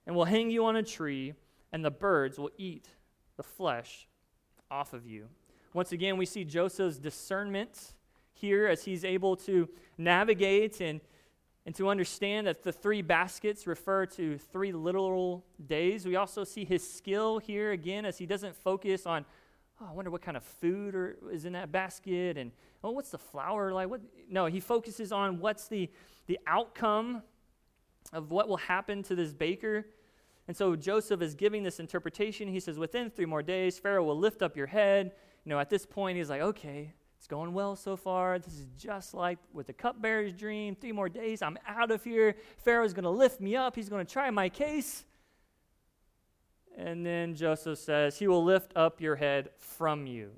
[0.07, 1.35] and will hang you on a tree,
[1.73, 2.89] and the birds will eat
[3.37, 4.07] the flesh
[4.71, 5.27] off of you.
[5.73, 7.95] Once again, we see Joseph's discernment
[8.33, 11.01] here as he's able to navigate and
[11.67, 16.07] and to understand that the three baskets refer to three literal days.
[16.07, 19.25] We also see his skill here again as he doesn't focus on,
[19.81, 22.53] oh, I wonder what kind of food or, is in that basket and,
[22.85, 23.91] oh, what's the flour like?
[23.91, 24.01] What?
[24.31, 25.91] No, he focuses on what's the,
[26.29, 27.23] the outcome
[28.13, 29.87] of what will happen to this baker.
[30.49, 32.49] And so Joseph is giving this interpretation.
[32.49, 35.13] He says, within three more days, Pharaoh will lift up your head.
[35.45, 38.39] You know, at this point, he's like, okay, it's going well so far.
[38.39, 40.77] This is just like with the cupbearer's dream.
[40.77, 42.37] Three more days, I'm out of here.
[42.59, 43.75] Pharaoh's going to lift me up.
[43.75, 45.05] He's going to try my case.
[46.77, 50.31] And then Joseph says, He will lift up your head from you.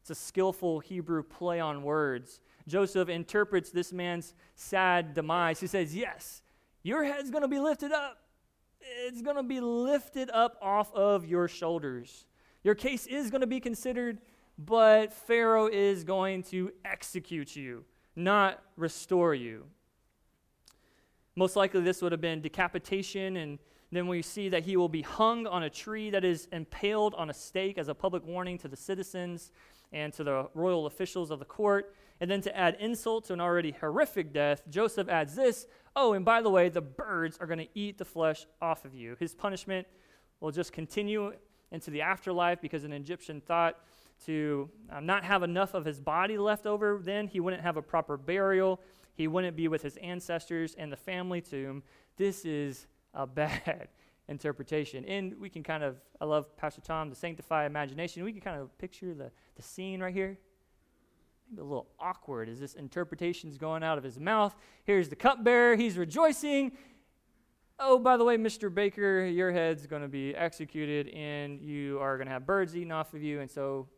[0.00, 2.40] It's a skillful Hebrew play on words.
[2.66, 5.60] Joseph interprets this man's sad demise.
[5.60, 6.42] He says, Yes,
[6.84, 8.18] your head's going to be lifted up.
[8.80, 12.26] It's going to be lifted up off of your shoulders.
[12.62, 14.18] Your case is going to be considered,
[14.58, 19.64] but Pharaoh is going to execute you, not restore you.
[21.34, 23.58] Most likely, this would have been decapitation, and
[23.90, 27.30] then we see that he will be hung on a tree that is impaled on
[27.30, 29.50] a stake as a public warning to the citizens
[29.92, 31.94] and to the royal officials of the court.
[32.20, 36.24] And then to add insult to an already horrific death, Joseph adds this oh, and
[36.24, 39.16] by the way, the birds are going to eat the flesh off of you.
[39.20, 39.86] His punishment
[40.40, 41.32] will just continue
[41.70, 43.78] into the afterlife because an Egyptian thought
[44.26, 47.82] to um, not have enough of his body left over, then he wouldn't have a
[47.82, 48.80] proper burial.
[49.14, 51.82] He wouldn't be with his ancestors and the family tomb.
[52.16, 53.88] This is a bad
[54.28, 55.04] interpretation.
[55.04, 58.24] And we can kind of, I love Pastor Tom, the sanctify imagination.
[58.24, 60.38] We can kind of picture the, the scene right here.
[61.50, 64.54] Maybe a little awkward as this interpretation is going out of his mouth.
[64.84, 66.72] Here's the cupbearer, he's rejoicing.
[67.78, 68.72] Oh, by the way, Mr.
[68.72, 72.92] Baker, your head's going to be executed and you are going to have birds eaten
[72.92, 73.40] off of you.
[73.40, 73.88] And so,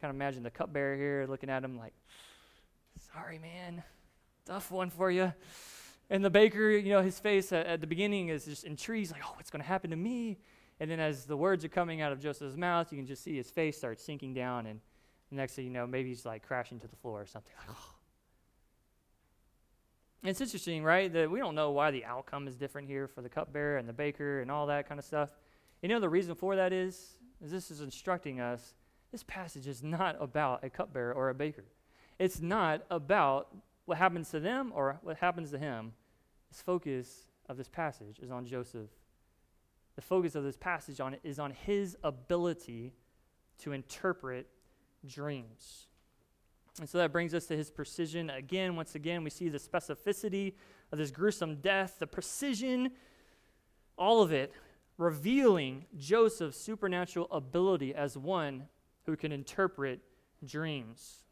[0.00, 1.94] kind of imagine the cupbearer here looking at him like,
[3.12, 3.82] sorry, man,
[4.44, 5.32] tough one for you.
[6.10, 9.22] And the baker, you know, his face at, at the beginning is just intrigued, like,
[9.24, 10.38] oh, what's going to happen to me?
[10.80, 13.36] And then as the words are coming out of Joseph's mouth, you can just see
[13.36, 14.66] his face start sinking down.
[14.66, 14.80] And
[15.34, 17.52] next thing you know, maybe he's like crashing to the floor or something.
[17.58, 17.90] Like, oh.
[20.22, 21.12] It's interesting, right?
[21.12, 23.92] That we don't know why the outcome is different here for the cupbearer and the
[23.92, 25.30] baker and all that kind of stuff.
[25.82, 28.74] You know the reason for that is, is this is instructing us
[29.14, 31.66] this passage is not about a cupbearer or a baker.
[32.18, 33.46] It's not about
[33.84, 35.92] what happens to them or what happens to him.
[36.50, 38.90] This focus of this passage is on Joseph.
[39.94, 42.92] The focus of this passage on is on his ability
[43.58, 44.48] to interpret
[45.06, 45.86] dreams.
[46.80, 48.30] And so that brings us to his precision.
[48.30, 50.54] Again, once again, we see the specificity
[50.90, 52.90] of this gruesome death, the precision,
[53.96, 54.52] all of it
[54.98, 58.64] revealing Joseph's supernatural ability as one
[59.06, 60.00] who can interpret
[60.44, 61.24] dreams.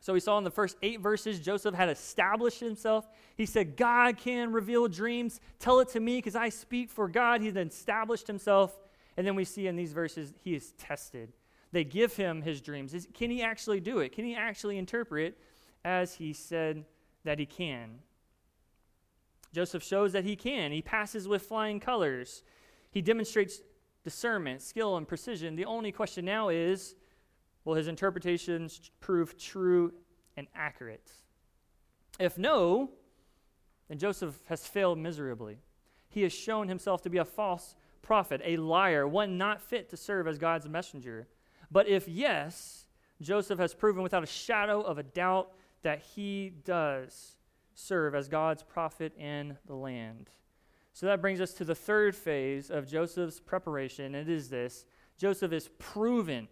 [0.00, 3.08] So we saw in the first eight verses, Joseph had established himself.
[3.36, 5.40] He said, God can reveal dreams.
[5.58, 7.40] Tell it to me because I speak for God.
[7.40, 8.78] He then established himself.
[9.16, 11.32] And then we see in these verses, he is tested.
[11.76, 12.94] They give him his dreams.
[12.94, 14.12] Is, can he actually do it?
[14.12, 15.36] Can he actually interpret
[15.84, 16.86] as he said
[17.24, 17.98] that he can?
[19.52, 20.72] Joseph shows that he can.
[20.72, 22.42] He passes with flying colors.
[22.90, 23.60] He demonstrates
[24.04, 25.54] discernment, skill, and precision.
[25.54, 26.94] The only question now is
[27.66, 29.92] will his interpretations prove true
[30.34, 31.12] and accurate?
[32.18, 32.88] If no,
[33.88, 35.58] then Joseph has failed miserably.
[36.08, 39.98] He has shown himself to be a false prophet, a liar, one not fit to
[39.98, 41.28] serve as God's messenger.
[41.70, 42.86] But if yes,
[43.20, 45.52] Joseph has proven without a shadow of a doubt
[45.82, 47.36] that he does
[47.74, 50.30] serve as God's prophet in the land.
[50.92, 54.14] So that brings us to the third phase of Joseph's preparation.
[54.14, 54.86] And it is this
[55.18, 56.48] Joseph is proven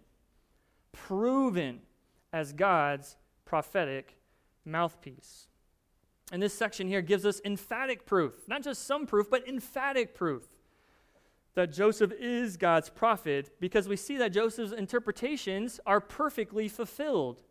[0.94, 1.80] proven
[2.32, 4.16] as God's prophetic
[4.64, 5.48] mouthpiece.
[6.32, 10.44] And this section here gives us emphatic proof, not just some proof, but emphatic proof
[11.54, 17.42] that Joseph is God's prophet because we see that Joseph's interpretations are perfectly fulfilled.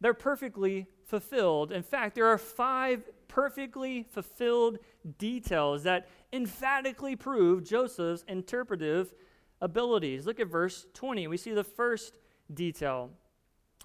[0.00, 1.72] They're perfectly fulfilled.
[1.72, 4.78] In fact, there are five perfectly fulfilled
[5.18, 9.12] details that emphatically prove Joseph's interpretive
[9.60, 10.26] abilities.
[10.26, 11.26] Look at verse 20.
[11.26, 12.18] We see the first
[12.52, 13.10] detail.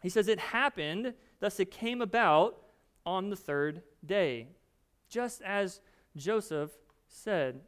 [0.01, 2.57] He says, It happened, thus it came about
[3.05, 4.47] on the third day,
[5.09, 5.81] just as
[6.15, 6.71] Joseph
[7.07, 7.61] said.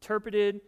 [0.00, 0.60] Interpreted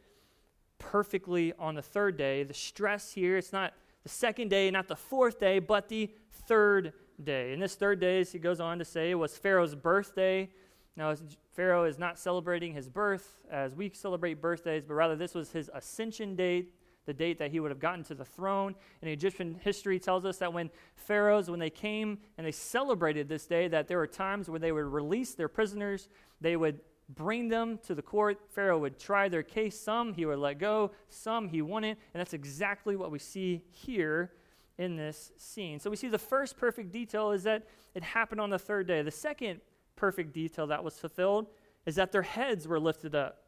[0.78, 2.43] perfectly on the third day.
[2.43, 3.72] The stress here, it's not
[4.03, 6.11] the second day, not the fourth day, but the
[6.47, 7.53] third day.
[7.53, 10.51] And this third day, as he goes on to say, was Pharaoh's birthday.
[10.97, 11.14] Now,
[11.55, 15.70] Pharaoh is not celebrating his birth as we celebrate birthdays, but rather this was his
[15.72, 16.74] ascension date
[17.07, 18.74] the date that he would have gotten to the throne.
[19.01, 23.47] And Egyptian history tells us that when pharaohs, when they came and they celebrated this
[23.47, 26.09] day, that there were times where they would release their prisoners,
[26.41, 26.80] they would
[27.15, 28.41] bring them to the court.
[28.51, 29.79] Pharaoh would try their case.
[29.79, 31.99] Some he would let go, some he wouldn't.
[32.15, 34.33] And that's exactly what we see here
[34.79, 35.79] in this scene.
[35.79, 39.03] So we see the first perfect detail is that it happened on the third day.
[39.03, 39.61] The second
[39.97, 41.47] perfect detail that was fulfilled
[41.87, 43.45] is that their heads were lifted up.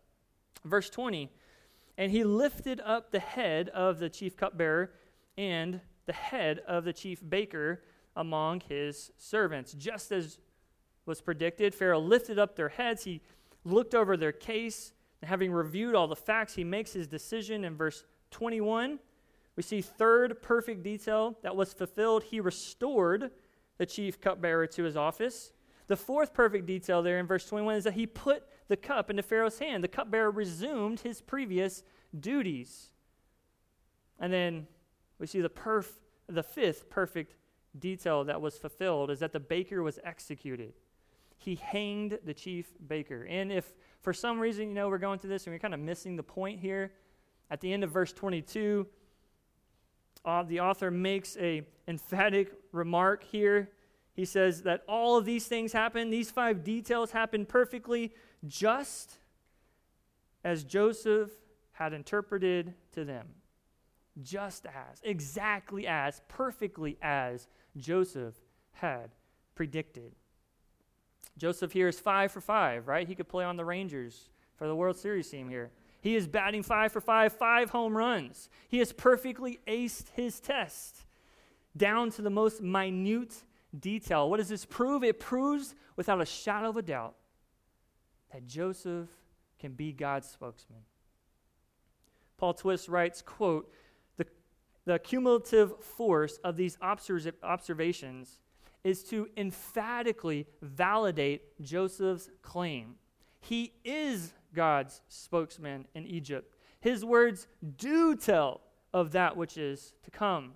[0.65, 1.31] Verse 20
[1.97, 4.93] and he lifted up the head of the chief cupbearer
[5.39, 7.83] and the head of the chief baker
[8.17, 9.73] among his servants.
[9.75, 10.39] Just as
[11.07, 13.05] was predicted, Pharaoh lifted up their heads.
[13.05, 13.21] He
[13.65, 17.77] looked over their case, and having reviewed all the facts, he makes his decision in
[17.77, 18.99] verse 21.
[19.57, 22.25] We see third perfect detail that was fulfilled.
[22.25, 23.31] He restored
[23.79, 25.53] the chief cupbearer to his office.
[25.87, 29.23] The fourth perfect detail there in verse 21 is that he put the cup into
[29.23, 29.85] Pharaoh's hand.
[29.85, 31.83] The cupbearer resumed his previous
[32.19, 32.91] duties.
[34.19, 34.67] And then
[35.19, 37.37] we see the perf- the fifth perfect
[37.79, 40.73] detail that was fulfilled is that the baker was executed.
[41.45, 43.26] He hanged the chief baker.
[43.28, 45.80] And if for some reason, you know, we're going through this and we're kind of
[45.80, 46.92] missing the point here,
[47.51, 48.86] at the end of verse 22,
[50.24, 53.68] uh, the author makes a emphatic remark here.
[54.14, 58.14] He says that all of these things happen, these five details happen perfectly,
[58.47, 59.18] just
[60.45, 61.30] as Joseph
[61.72, 63.26] had interpreted to them.
[64.22, 68.34] Just as, exactly as, perfectly as Joseph
[68.72, 69.11] had
[69.55, 70.12] predicted.
[71.37, 73.07] Joseph here is five for five, right?
[73.07, 75.70] He could play on the Rangers for the World Series team here.
[76.01, 78.49] He is batting five for five, five home runs.
[78.68, 81.05] He has perfectly aced his test
[81.77, 83.35] down to the most minute
[83.79, 84.29] detail.
[84.29, 85.03] What does this prove?
[85.03, 87.14] It proves without a shadow of a doubt
[88.33, 89.09] that Joseph
[89.59, 90.81] can be God's spokesman.
[92.37, 93.72] Paul Twist writes, quote,
[94.16, 94.27] the,
[94.85, 98.41] the cumulative force of these observations
[98.85, 102.97] is to emphatically validate Joseph's claim.
[103.41, 106.55] He is God's spokesman in Egypt.
[106.80, 108.61] His words do tell
[108.93, 110.53] of that which is to come.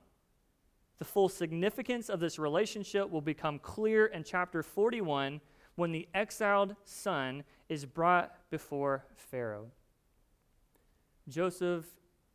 [0.98, 5.40] The full significance of this relationship will become clear in chapter 41
[5.76, 9.70] when the exiled son is brought before Pharaoh.
[11.28, 11.86] Joseph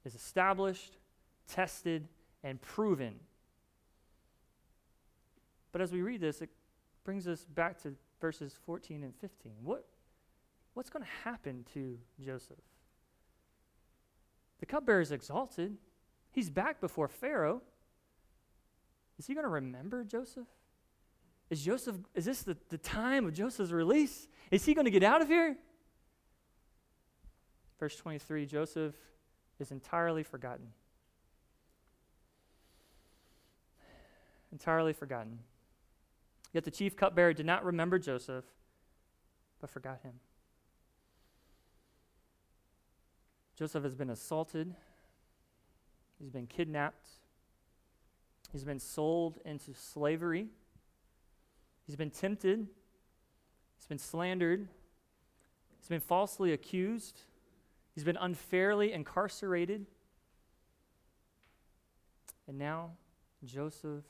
[0.05, 0.97] is established,
[1.47, 2.07] tested,
[2.43, 3.15] and proven.
[5.73, 6.49] But as we read this, it
[7.03, 9.51] brings us back to verses 14 and 15.
[9.63, 9.85] What,
[10.75, 12.59] what's going to happen to Joseph?
[14.61, 15.75] The cupbearer is exalted.
[16.31, 17.61] He's back before Pharaoh.
[19.19, 20.47] Is he going to remember Joseph?
[21.49, 24.27] Is Joseph, is this the, the time of Joseph's release?
[24.51, 25.57] Is he going to get out of here?
[27.79, 28.95] Verse 23 Joseph
[29.59, 30.67] is entirely forgotten.
[34.51, 35.39] Entirely forgotten.
[36.53, 38.45] Yet the chief cupbearer did not remember Joseph,
[39.59, 40.13] but forgot him.
[43.55, 44.73] Joseph has been assaulted,
[46.19, 47.07] he's been kidnapped,
[48.51, 50.47] he's been sold into slavery,
[51.85, 52.67] he's been tempted,
[53.77, 54.67] he's been slandered,
[55.79, 57.21] he's been falsely accused,
[57.93, 59.85] he's been unfairly incarcerated.
[62.47, 62.91] And now
[63.43, 64.03] Joseph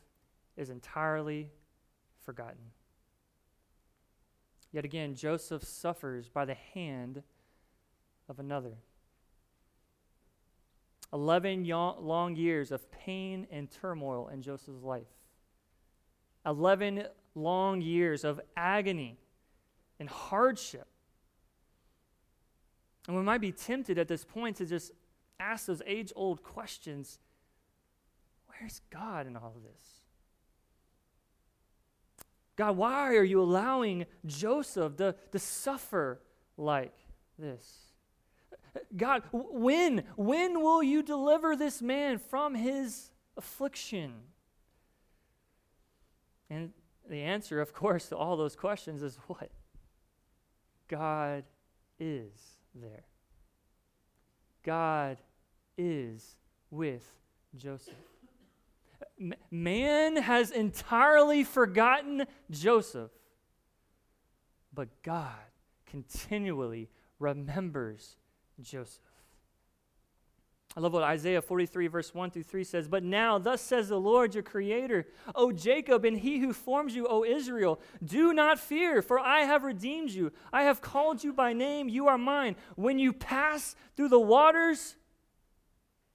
[0.55, 1.49] is entirely
[2.25, 2.71] forgotten.
[4.71, 7.21] Yet again, Joseph suffers by the hand
[8.27, 8.77] of another.
[11.13, 15.03] Eleven long years of pain and turmoil in Joseph's life.
[16.43, 17.05] Eleven
[17.35, 19.19] long years of agony
[19.99, 20.87] and hardship.
[23.07, 24.91] And we might be tempted at this point to just
[25.39, 27.19] ask those age old questions
[28.47, 30.02] Where's God in all of this?
[32.55, 36.21] God, why are you allowing Joseph to, to suffer
[36.57, 36.93] like
[37.37, 37.79] this?
[38.95, 44.13] God, when, when will you deliver this man from his affliction?
[46.49, 46.71] And
[47.09, 49.49] the answer, of course, to all those questions is what?
[50.87, 51.43] God
[51.99, 52.31] is
[52.75, 53.05] there.
[54.63, 55.17] God
[55.77, 56.35] is
[56.69, 57.03] with
[57.55, 58.12] Joseph
[59.51, 63.11] man has entirely forgotten Joseph,
[64.73, 65.31] but God
[65.85, 68.17] continually remembers
[68.61, 68.99] Joseph.
[70.75, 72.87] I love what Isaiah 43, verse 1 through 3 says.
[72.87, 75.05] But now, thus says the Lord your Creator,
[75.35, 79.63] O Jacob, and he who forms you, O Israel, do not fear, for I have
[79.63, 80.31] redeemed you.
[80.51, 82.55] I have called you by name, you are mine.
[82.75, 84.95] When you pass through the waters,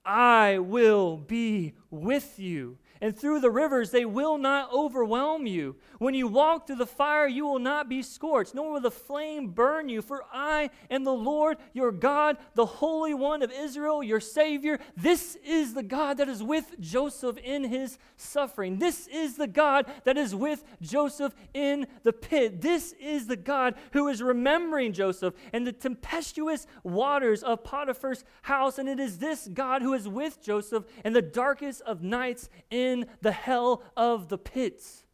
[0.03, 5.75] I will be with you and through the rivers they will not overwhelm you.
[5.99, 9.49] When you walk through the fire, you will not be scorched, nor will the flame
[9.49, 10.01] burn you.
[10.01, 14.79] For I am the Lord your God, the Holy One of Israel, your Savior.
[14.95, 18.79] This is the God that is with Joseph in his suffering.
[18.79, 22.61] This is the God that is with Joseph in the pit.
[22.61, 28.77] This is the God who is remembering Joseph and the tempestuous waters of Potiphar's house.
[28.77, 32.88] And it is this God who is with Joseph in the darkest of nights in
[32.89, 35.05] in the hell of the pits.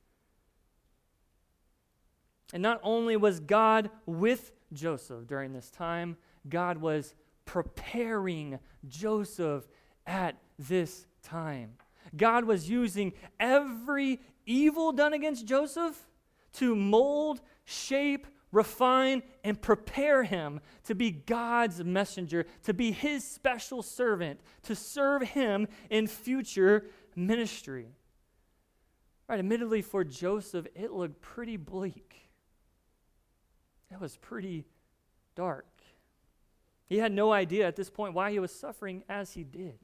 [2.54, 6.18] And not only was God with Joseph during this time,
[6.48, 7.14] God was
[7.46, 9.68] preparing Joseph
[10.06, 11.74] at this time.
[12.16, 16.08] God was using every evil done against Joseph
[16.54, 23.84] to mold, shape, refine, and prepare him to be God's messenger, to be his special
[23.84, 27.96] servant, to serve him in future ministry.
[29.28, 32.30] Right, admittedly, for Joseph, it looked pretty bleak.
[33.92, 34.66] It was pretty
[35.36, 35.66] dark.
[36.88, 39.80] He had no idea at this point why he was suffering as he did.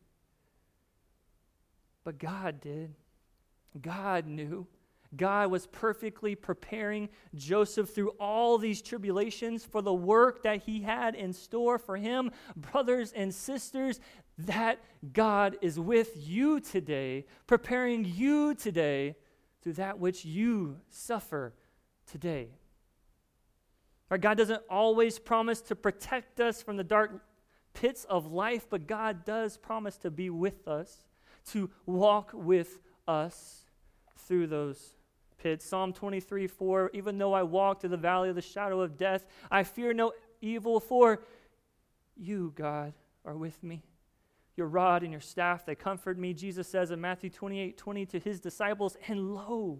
[2.03, 2.95] But God did.
[3.79, 4.67] God knew.
[5.15, 11.15] God was perfectly preparing Joseph through all these tribulations for the work that he had
[11.15, 12.31] in store for him.
[12.55, 13.99] Brothers and sisters,
[14.37, 14.79] that
[15.13, 19.15] God is with you today, preparing you today
[19.61, 21.53] through that which you suffer
[22.09, 22.49] today.
[24.19, 27.23] God doesn't always promise to protect us from the dark
[27.73, 31.05] pits of life, but God does promise to be with us,
[31.51, 33.65] to walk with us
[34.17, 34.97] through those
[35.37, 35.65] pits.
[35.65, 39.25] Psalm 23 4 Even though I walk through the valley of the shadow of death,
[39.49, 40.11] I fear no
[40.41, 41.23] evil, for
[42.17, 42.93] you, God,
[43.25, 43.83] are with me.
[44.55, 46.33] Your rod and your staff, they comfort me.
[46.33, 49.79] Jesus says in Matthew 28 20 to his disciples, And lo,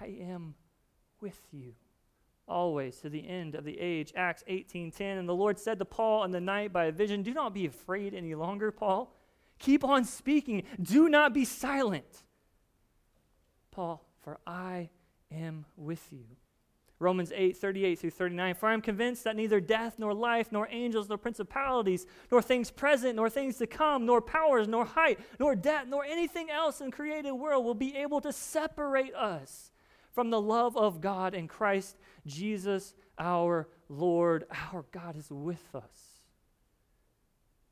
[0.00, 0.54] I am
[1.20, 1.74] with you
[2.48, 4.12] always to the end of the age.
[4.16, 7.34] Acts 18:10 and the Lord said to Paul in the night by a vision, "Do
[7.34, 9.14] not be afraid any longer, Paul.
[9.58, 10.64] Keep on speaking.
[10.80, 12.24] Do not be silent."
[13.70, 14.90] Paul, for I
[15.30, 16.36] am with you.
[17.02, 18.54] Romans 8, 38 through 39.
[18.54, 22.70] For I am convinced that neither death, nor life, nor angels, nor principalities, nor things
[22.70, 26.90] present, nor things to come, nor powers, nor height, nor depth, nor anything else in
[26.90, 29.70] created world will be able to separate us
[30.12, 31.96] from the love of God in Christ
[32.26, 34.44] Jesus our Lord.
[34.72, 36.20] Our God is with us.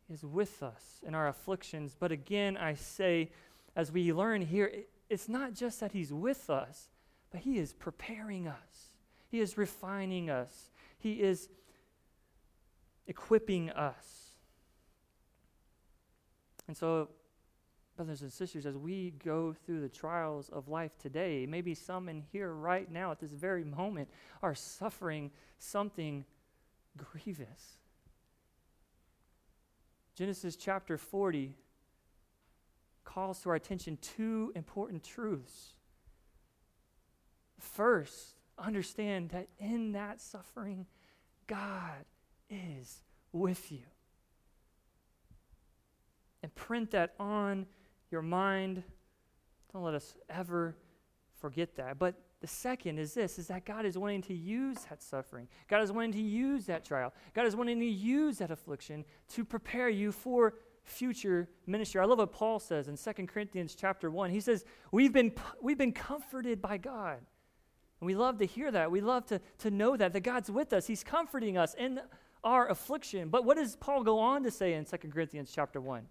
[0.08, 1.94] He is with us in our afflictions.
[1.98, 3.30] But again, I say,
[3.76, 4.72] as we learn here,
[5.08, 6.88] it's not just that He's with us,
[7.30, 8.89] but He is preparing us,
[9.30, 11.48] He is refining us, He is
[13.06, 14.32] equipping us.
[16.66, 17.08] And so,
[17.96, 22.22] brothers and sisters, as we go through the trials of life today, maybe some in
[22.32, 24.08] here right now at this very moment
[24.42, 26.24] are suffering something
[26.96, 27.78] grievous.
[30.14, 31.54] Genesis chapter 40
[33.04, 35.74] calls to our attention two important truths.
[37.58, 40.86] First, understand that in that suffering,
[41.46, 42.04] God
[42.48, 43.02] is
[43.32, 43.82] with you.
[46.42, 47.66] And print that on
[48.10, 48.82] your mind.
[49.72, 50.76] Don't let us ever
[51.38, 51.98] forget that.
[51.98, 55.48] But the second is this is that God is wanting to use that suffering.
[55.68, 57.12] God is wanting to use that trial.
[57.34, 59.04] God is wanting to use that affliction
[59.34, 62.00] to prepare you for future ministry.
[62.00, 64.30] I love what Paul says in 2 Corinthians chapter 1.
[64.30, 67.18] He says, We've been, we've been comforted by God.
[68.00, 68.90] And we love to hear that.
[68.90, 70.86] We love to, to know that, that God's with us.
[70.86, 72.00] He's comforting us in
[72.42, 73.28] our affliction.
[73.28, 76.06] But what does Paul go on to say in 2 Corinthians chapter 1?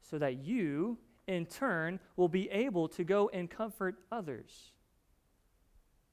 [0.00, 4.72] So that you, in turn, will be able to go and comfort others.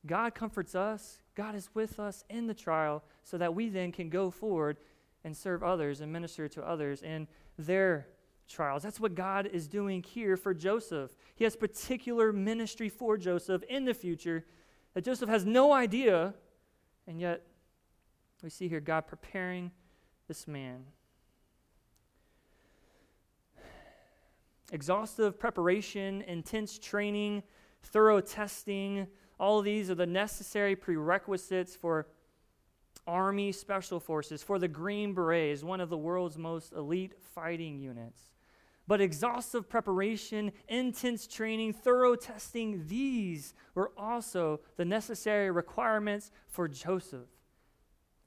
[0.06, 1.20] God comforts us.
[1.36, 4.78] God is with us in the trial so that we then can go forward
[5.24, 7.28] and serve others and minister to others in
[7.58, 8.08] their
[8.48, 8.82] trials.
[8.82, 11.16] That's what God is doing here for Joseph.
[11.36, 14.46] He has particular ministry for Joseph in the future
[14.94, 16.34] that Joseph has no idea,
[17.08, 17.46] and yet
[18.44, 19.72] we see here God preparing
[20.28, 20.86] this man.
[24.72, 27.44] Exhaustive preparation, intense training,
[27.82, 29.08] thorough testing,
[29.40, 32.08] all of these are the necessary prerequisites for
[33.08, 38.22] Army Special Forces, for the Green Berets, one of the world's most elite fighting units.
[38.90, 47.30] But exhaustive preparation, intense training, thorough testing, these were also the necessary requirements for Joseph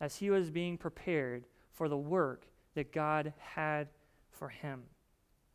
[0.01, 2.47] as he was being prepared for the work
[2.77, 3.89] that God had
[4.31, 4.85] for him.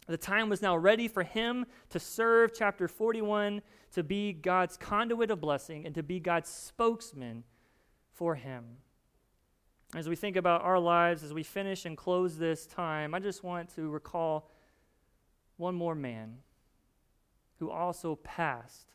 [0.08, 3.62] The time was now ready for him to serve, chapter 41,
[3.94, 7.46] to be God's conduit of blessing and to be God's spokesman
[8.12, 8.66] for him.
[9.96, 13.42] As we think about our lives, as we finish and close this time, I just
[13.42, 14.50] want to recall
[15.58, 16.38] one more man
[17.60, 18.94] who also passed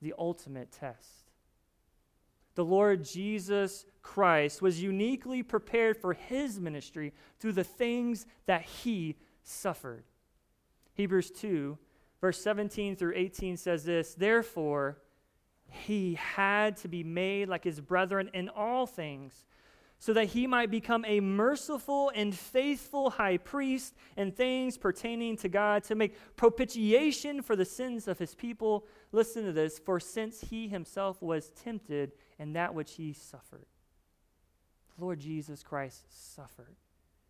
[0.00, 1.30] the ultimate test.
[2.54, 9.16] The Lord Jesus Christ was uniquely prepared for his ministry through the things that he
[9.42, 10.04] suffered.
[10.94, 11.78] Hebrews 2,
[12.20, 14.98] verse 17 through 18 says this Therefore,
[15.66, 19.46] he had to be made like his brethren in all things
[20.02, 25.48] so that he might become a merciful and faithful high priest in things pertaining to
[25.48, 28.84] God to make propitiation for the sins of his people.
[29.12, 33.64] Listen to this for since he himself was tempted in that which he suffered.
[34.98, 36.02] The Lord Jesus Christ
[36.34, 36.74] suffered.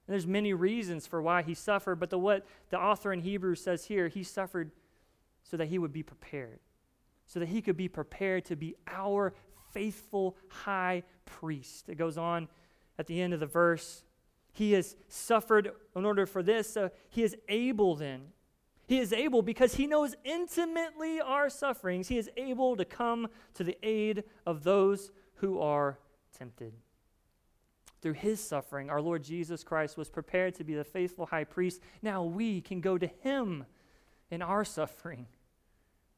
[0.06, 3.62] And there's many reasons for why he suffered, but the what the author in Hebrews
[3.62, 4.70] says here, he suffered
[5.42, 6.60] so that he would be prepared.
[7.26, 9.34] So that he could be prepared to be our
[9.74, 11.90] faithful high priest.
[11.90, 12.48] It goes on
[12.98, 14.04] at the end of the verse.
[14.52, 16.72] He has suffered in order for this.
[16.72, 18.28] So he is able then.
[18.86, 22.08] He is able because he knows intimately our sufferings.
[22.08, 25.98] He is able to come to the aid of those who are
[26.36, 26.74] tempted.
[28.02, 31.80] Through his suffering, our Lord Jesus Christ was prepared to be the faithful high priest.
[32.02, 33.64] Now we can go to him
[34.30, 35.26] in our suffering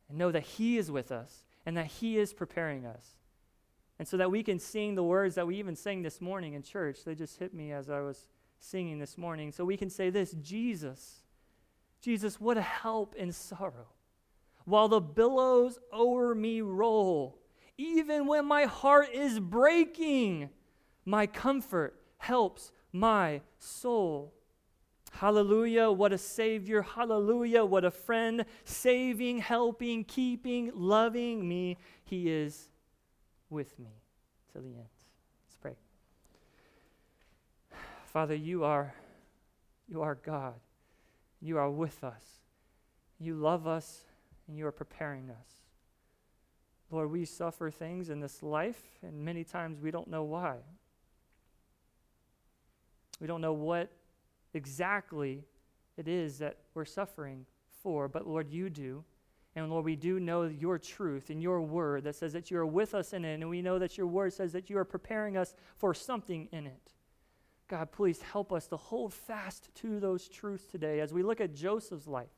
[0.08, 3.18] and know that he is with us and that he is preparing us.
[3.98, 6.62] And so that we can sing the words that we even sang this morning in
[6.62, 7.04] church.
[7.04, 8.26] They just hit me as I was
[8.58, 9.52] singing this morning.
[9.52, 11.22] So we can say this Jesus,
[12.00, 13.88] Jesus, what a help in sorrow.
[14.64, 17.38] While the billows o'er me roll,
[17.76, 20.48] even when my heart is breaking,
[21.04, 24.32] my comfort helps my soul.
[25.12, 26.82] Hallelujah, what a Savior.
[26.82, 28.44] Hallelujah, what a friend.
[28.64, 31.76] Saving, helping, keeping, loving me.
[32.04, 32.68] He is
[33.54, 34.02] with me
[34.52, 34.88] to the end.
[35.46, 35.76] Let's pray.
[38.06, 38.92] Father, you are
[39.88, 40.54] you are God.
[41.40, 42.40] You are with us.
[43.20, 44.02] You love us
[44.48, 45.62] and you are preparing us.
[46.90, 50.56] Lord, we suffer things in this life and many times we don't know why.
[53.20, 53.90] We don't know what
[54.52, 55.44] exactly
[55.96, 57.46] it is that we're suffering
[57.82, 59.04] for, but Lord, you do.
[59.56, 62.66] And Lord, we do know your truth and your word that says that you are
[62.66, 65.36] with us in it, and we know that your word says that you are preparing
[65.36, 66.92] us for something in it.
[67.68, 71.54] God, please help us to hold fast to those truths today as we look at
[71.54, 72.28] Joseph's life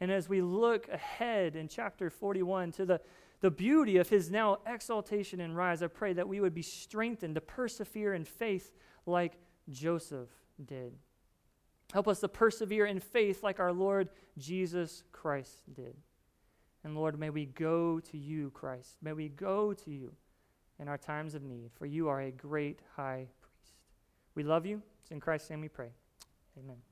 [0.00, 3.00] and as we look ahead in chapter 41 to the,
[3.40, 5.82] the beauty of his now exaltation and rise.
[5.82, 8.70] I pray that we would be strengthened to persevere in faith
[9.06, 9.38] like
[9.70, 10.30] Joseph
[10.64, 10.94] did.
[11.92, 15.94] Help us to persevere in faith like our Lord Jesus Christ did.
[16.84, 18.98] And Lord, may we go to you, Christ.
[19.02, 20.12] May we go to you
[20.78, 23.74] in our times of need, for you are a great high priest.
[24.34, 24.82] We love you.
[25.02, 25.90] It's in Christ's name we pray.
[26.58, 26.84] Amen.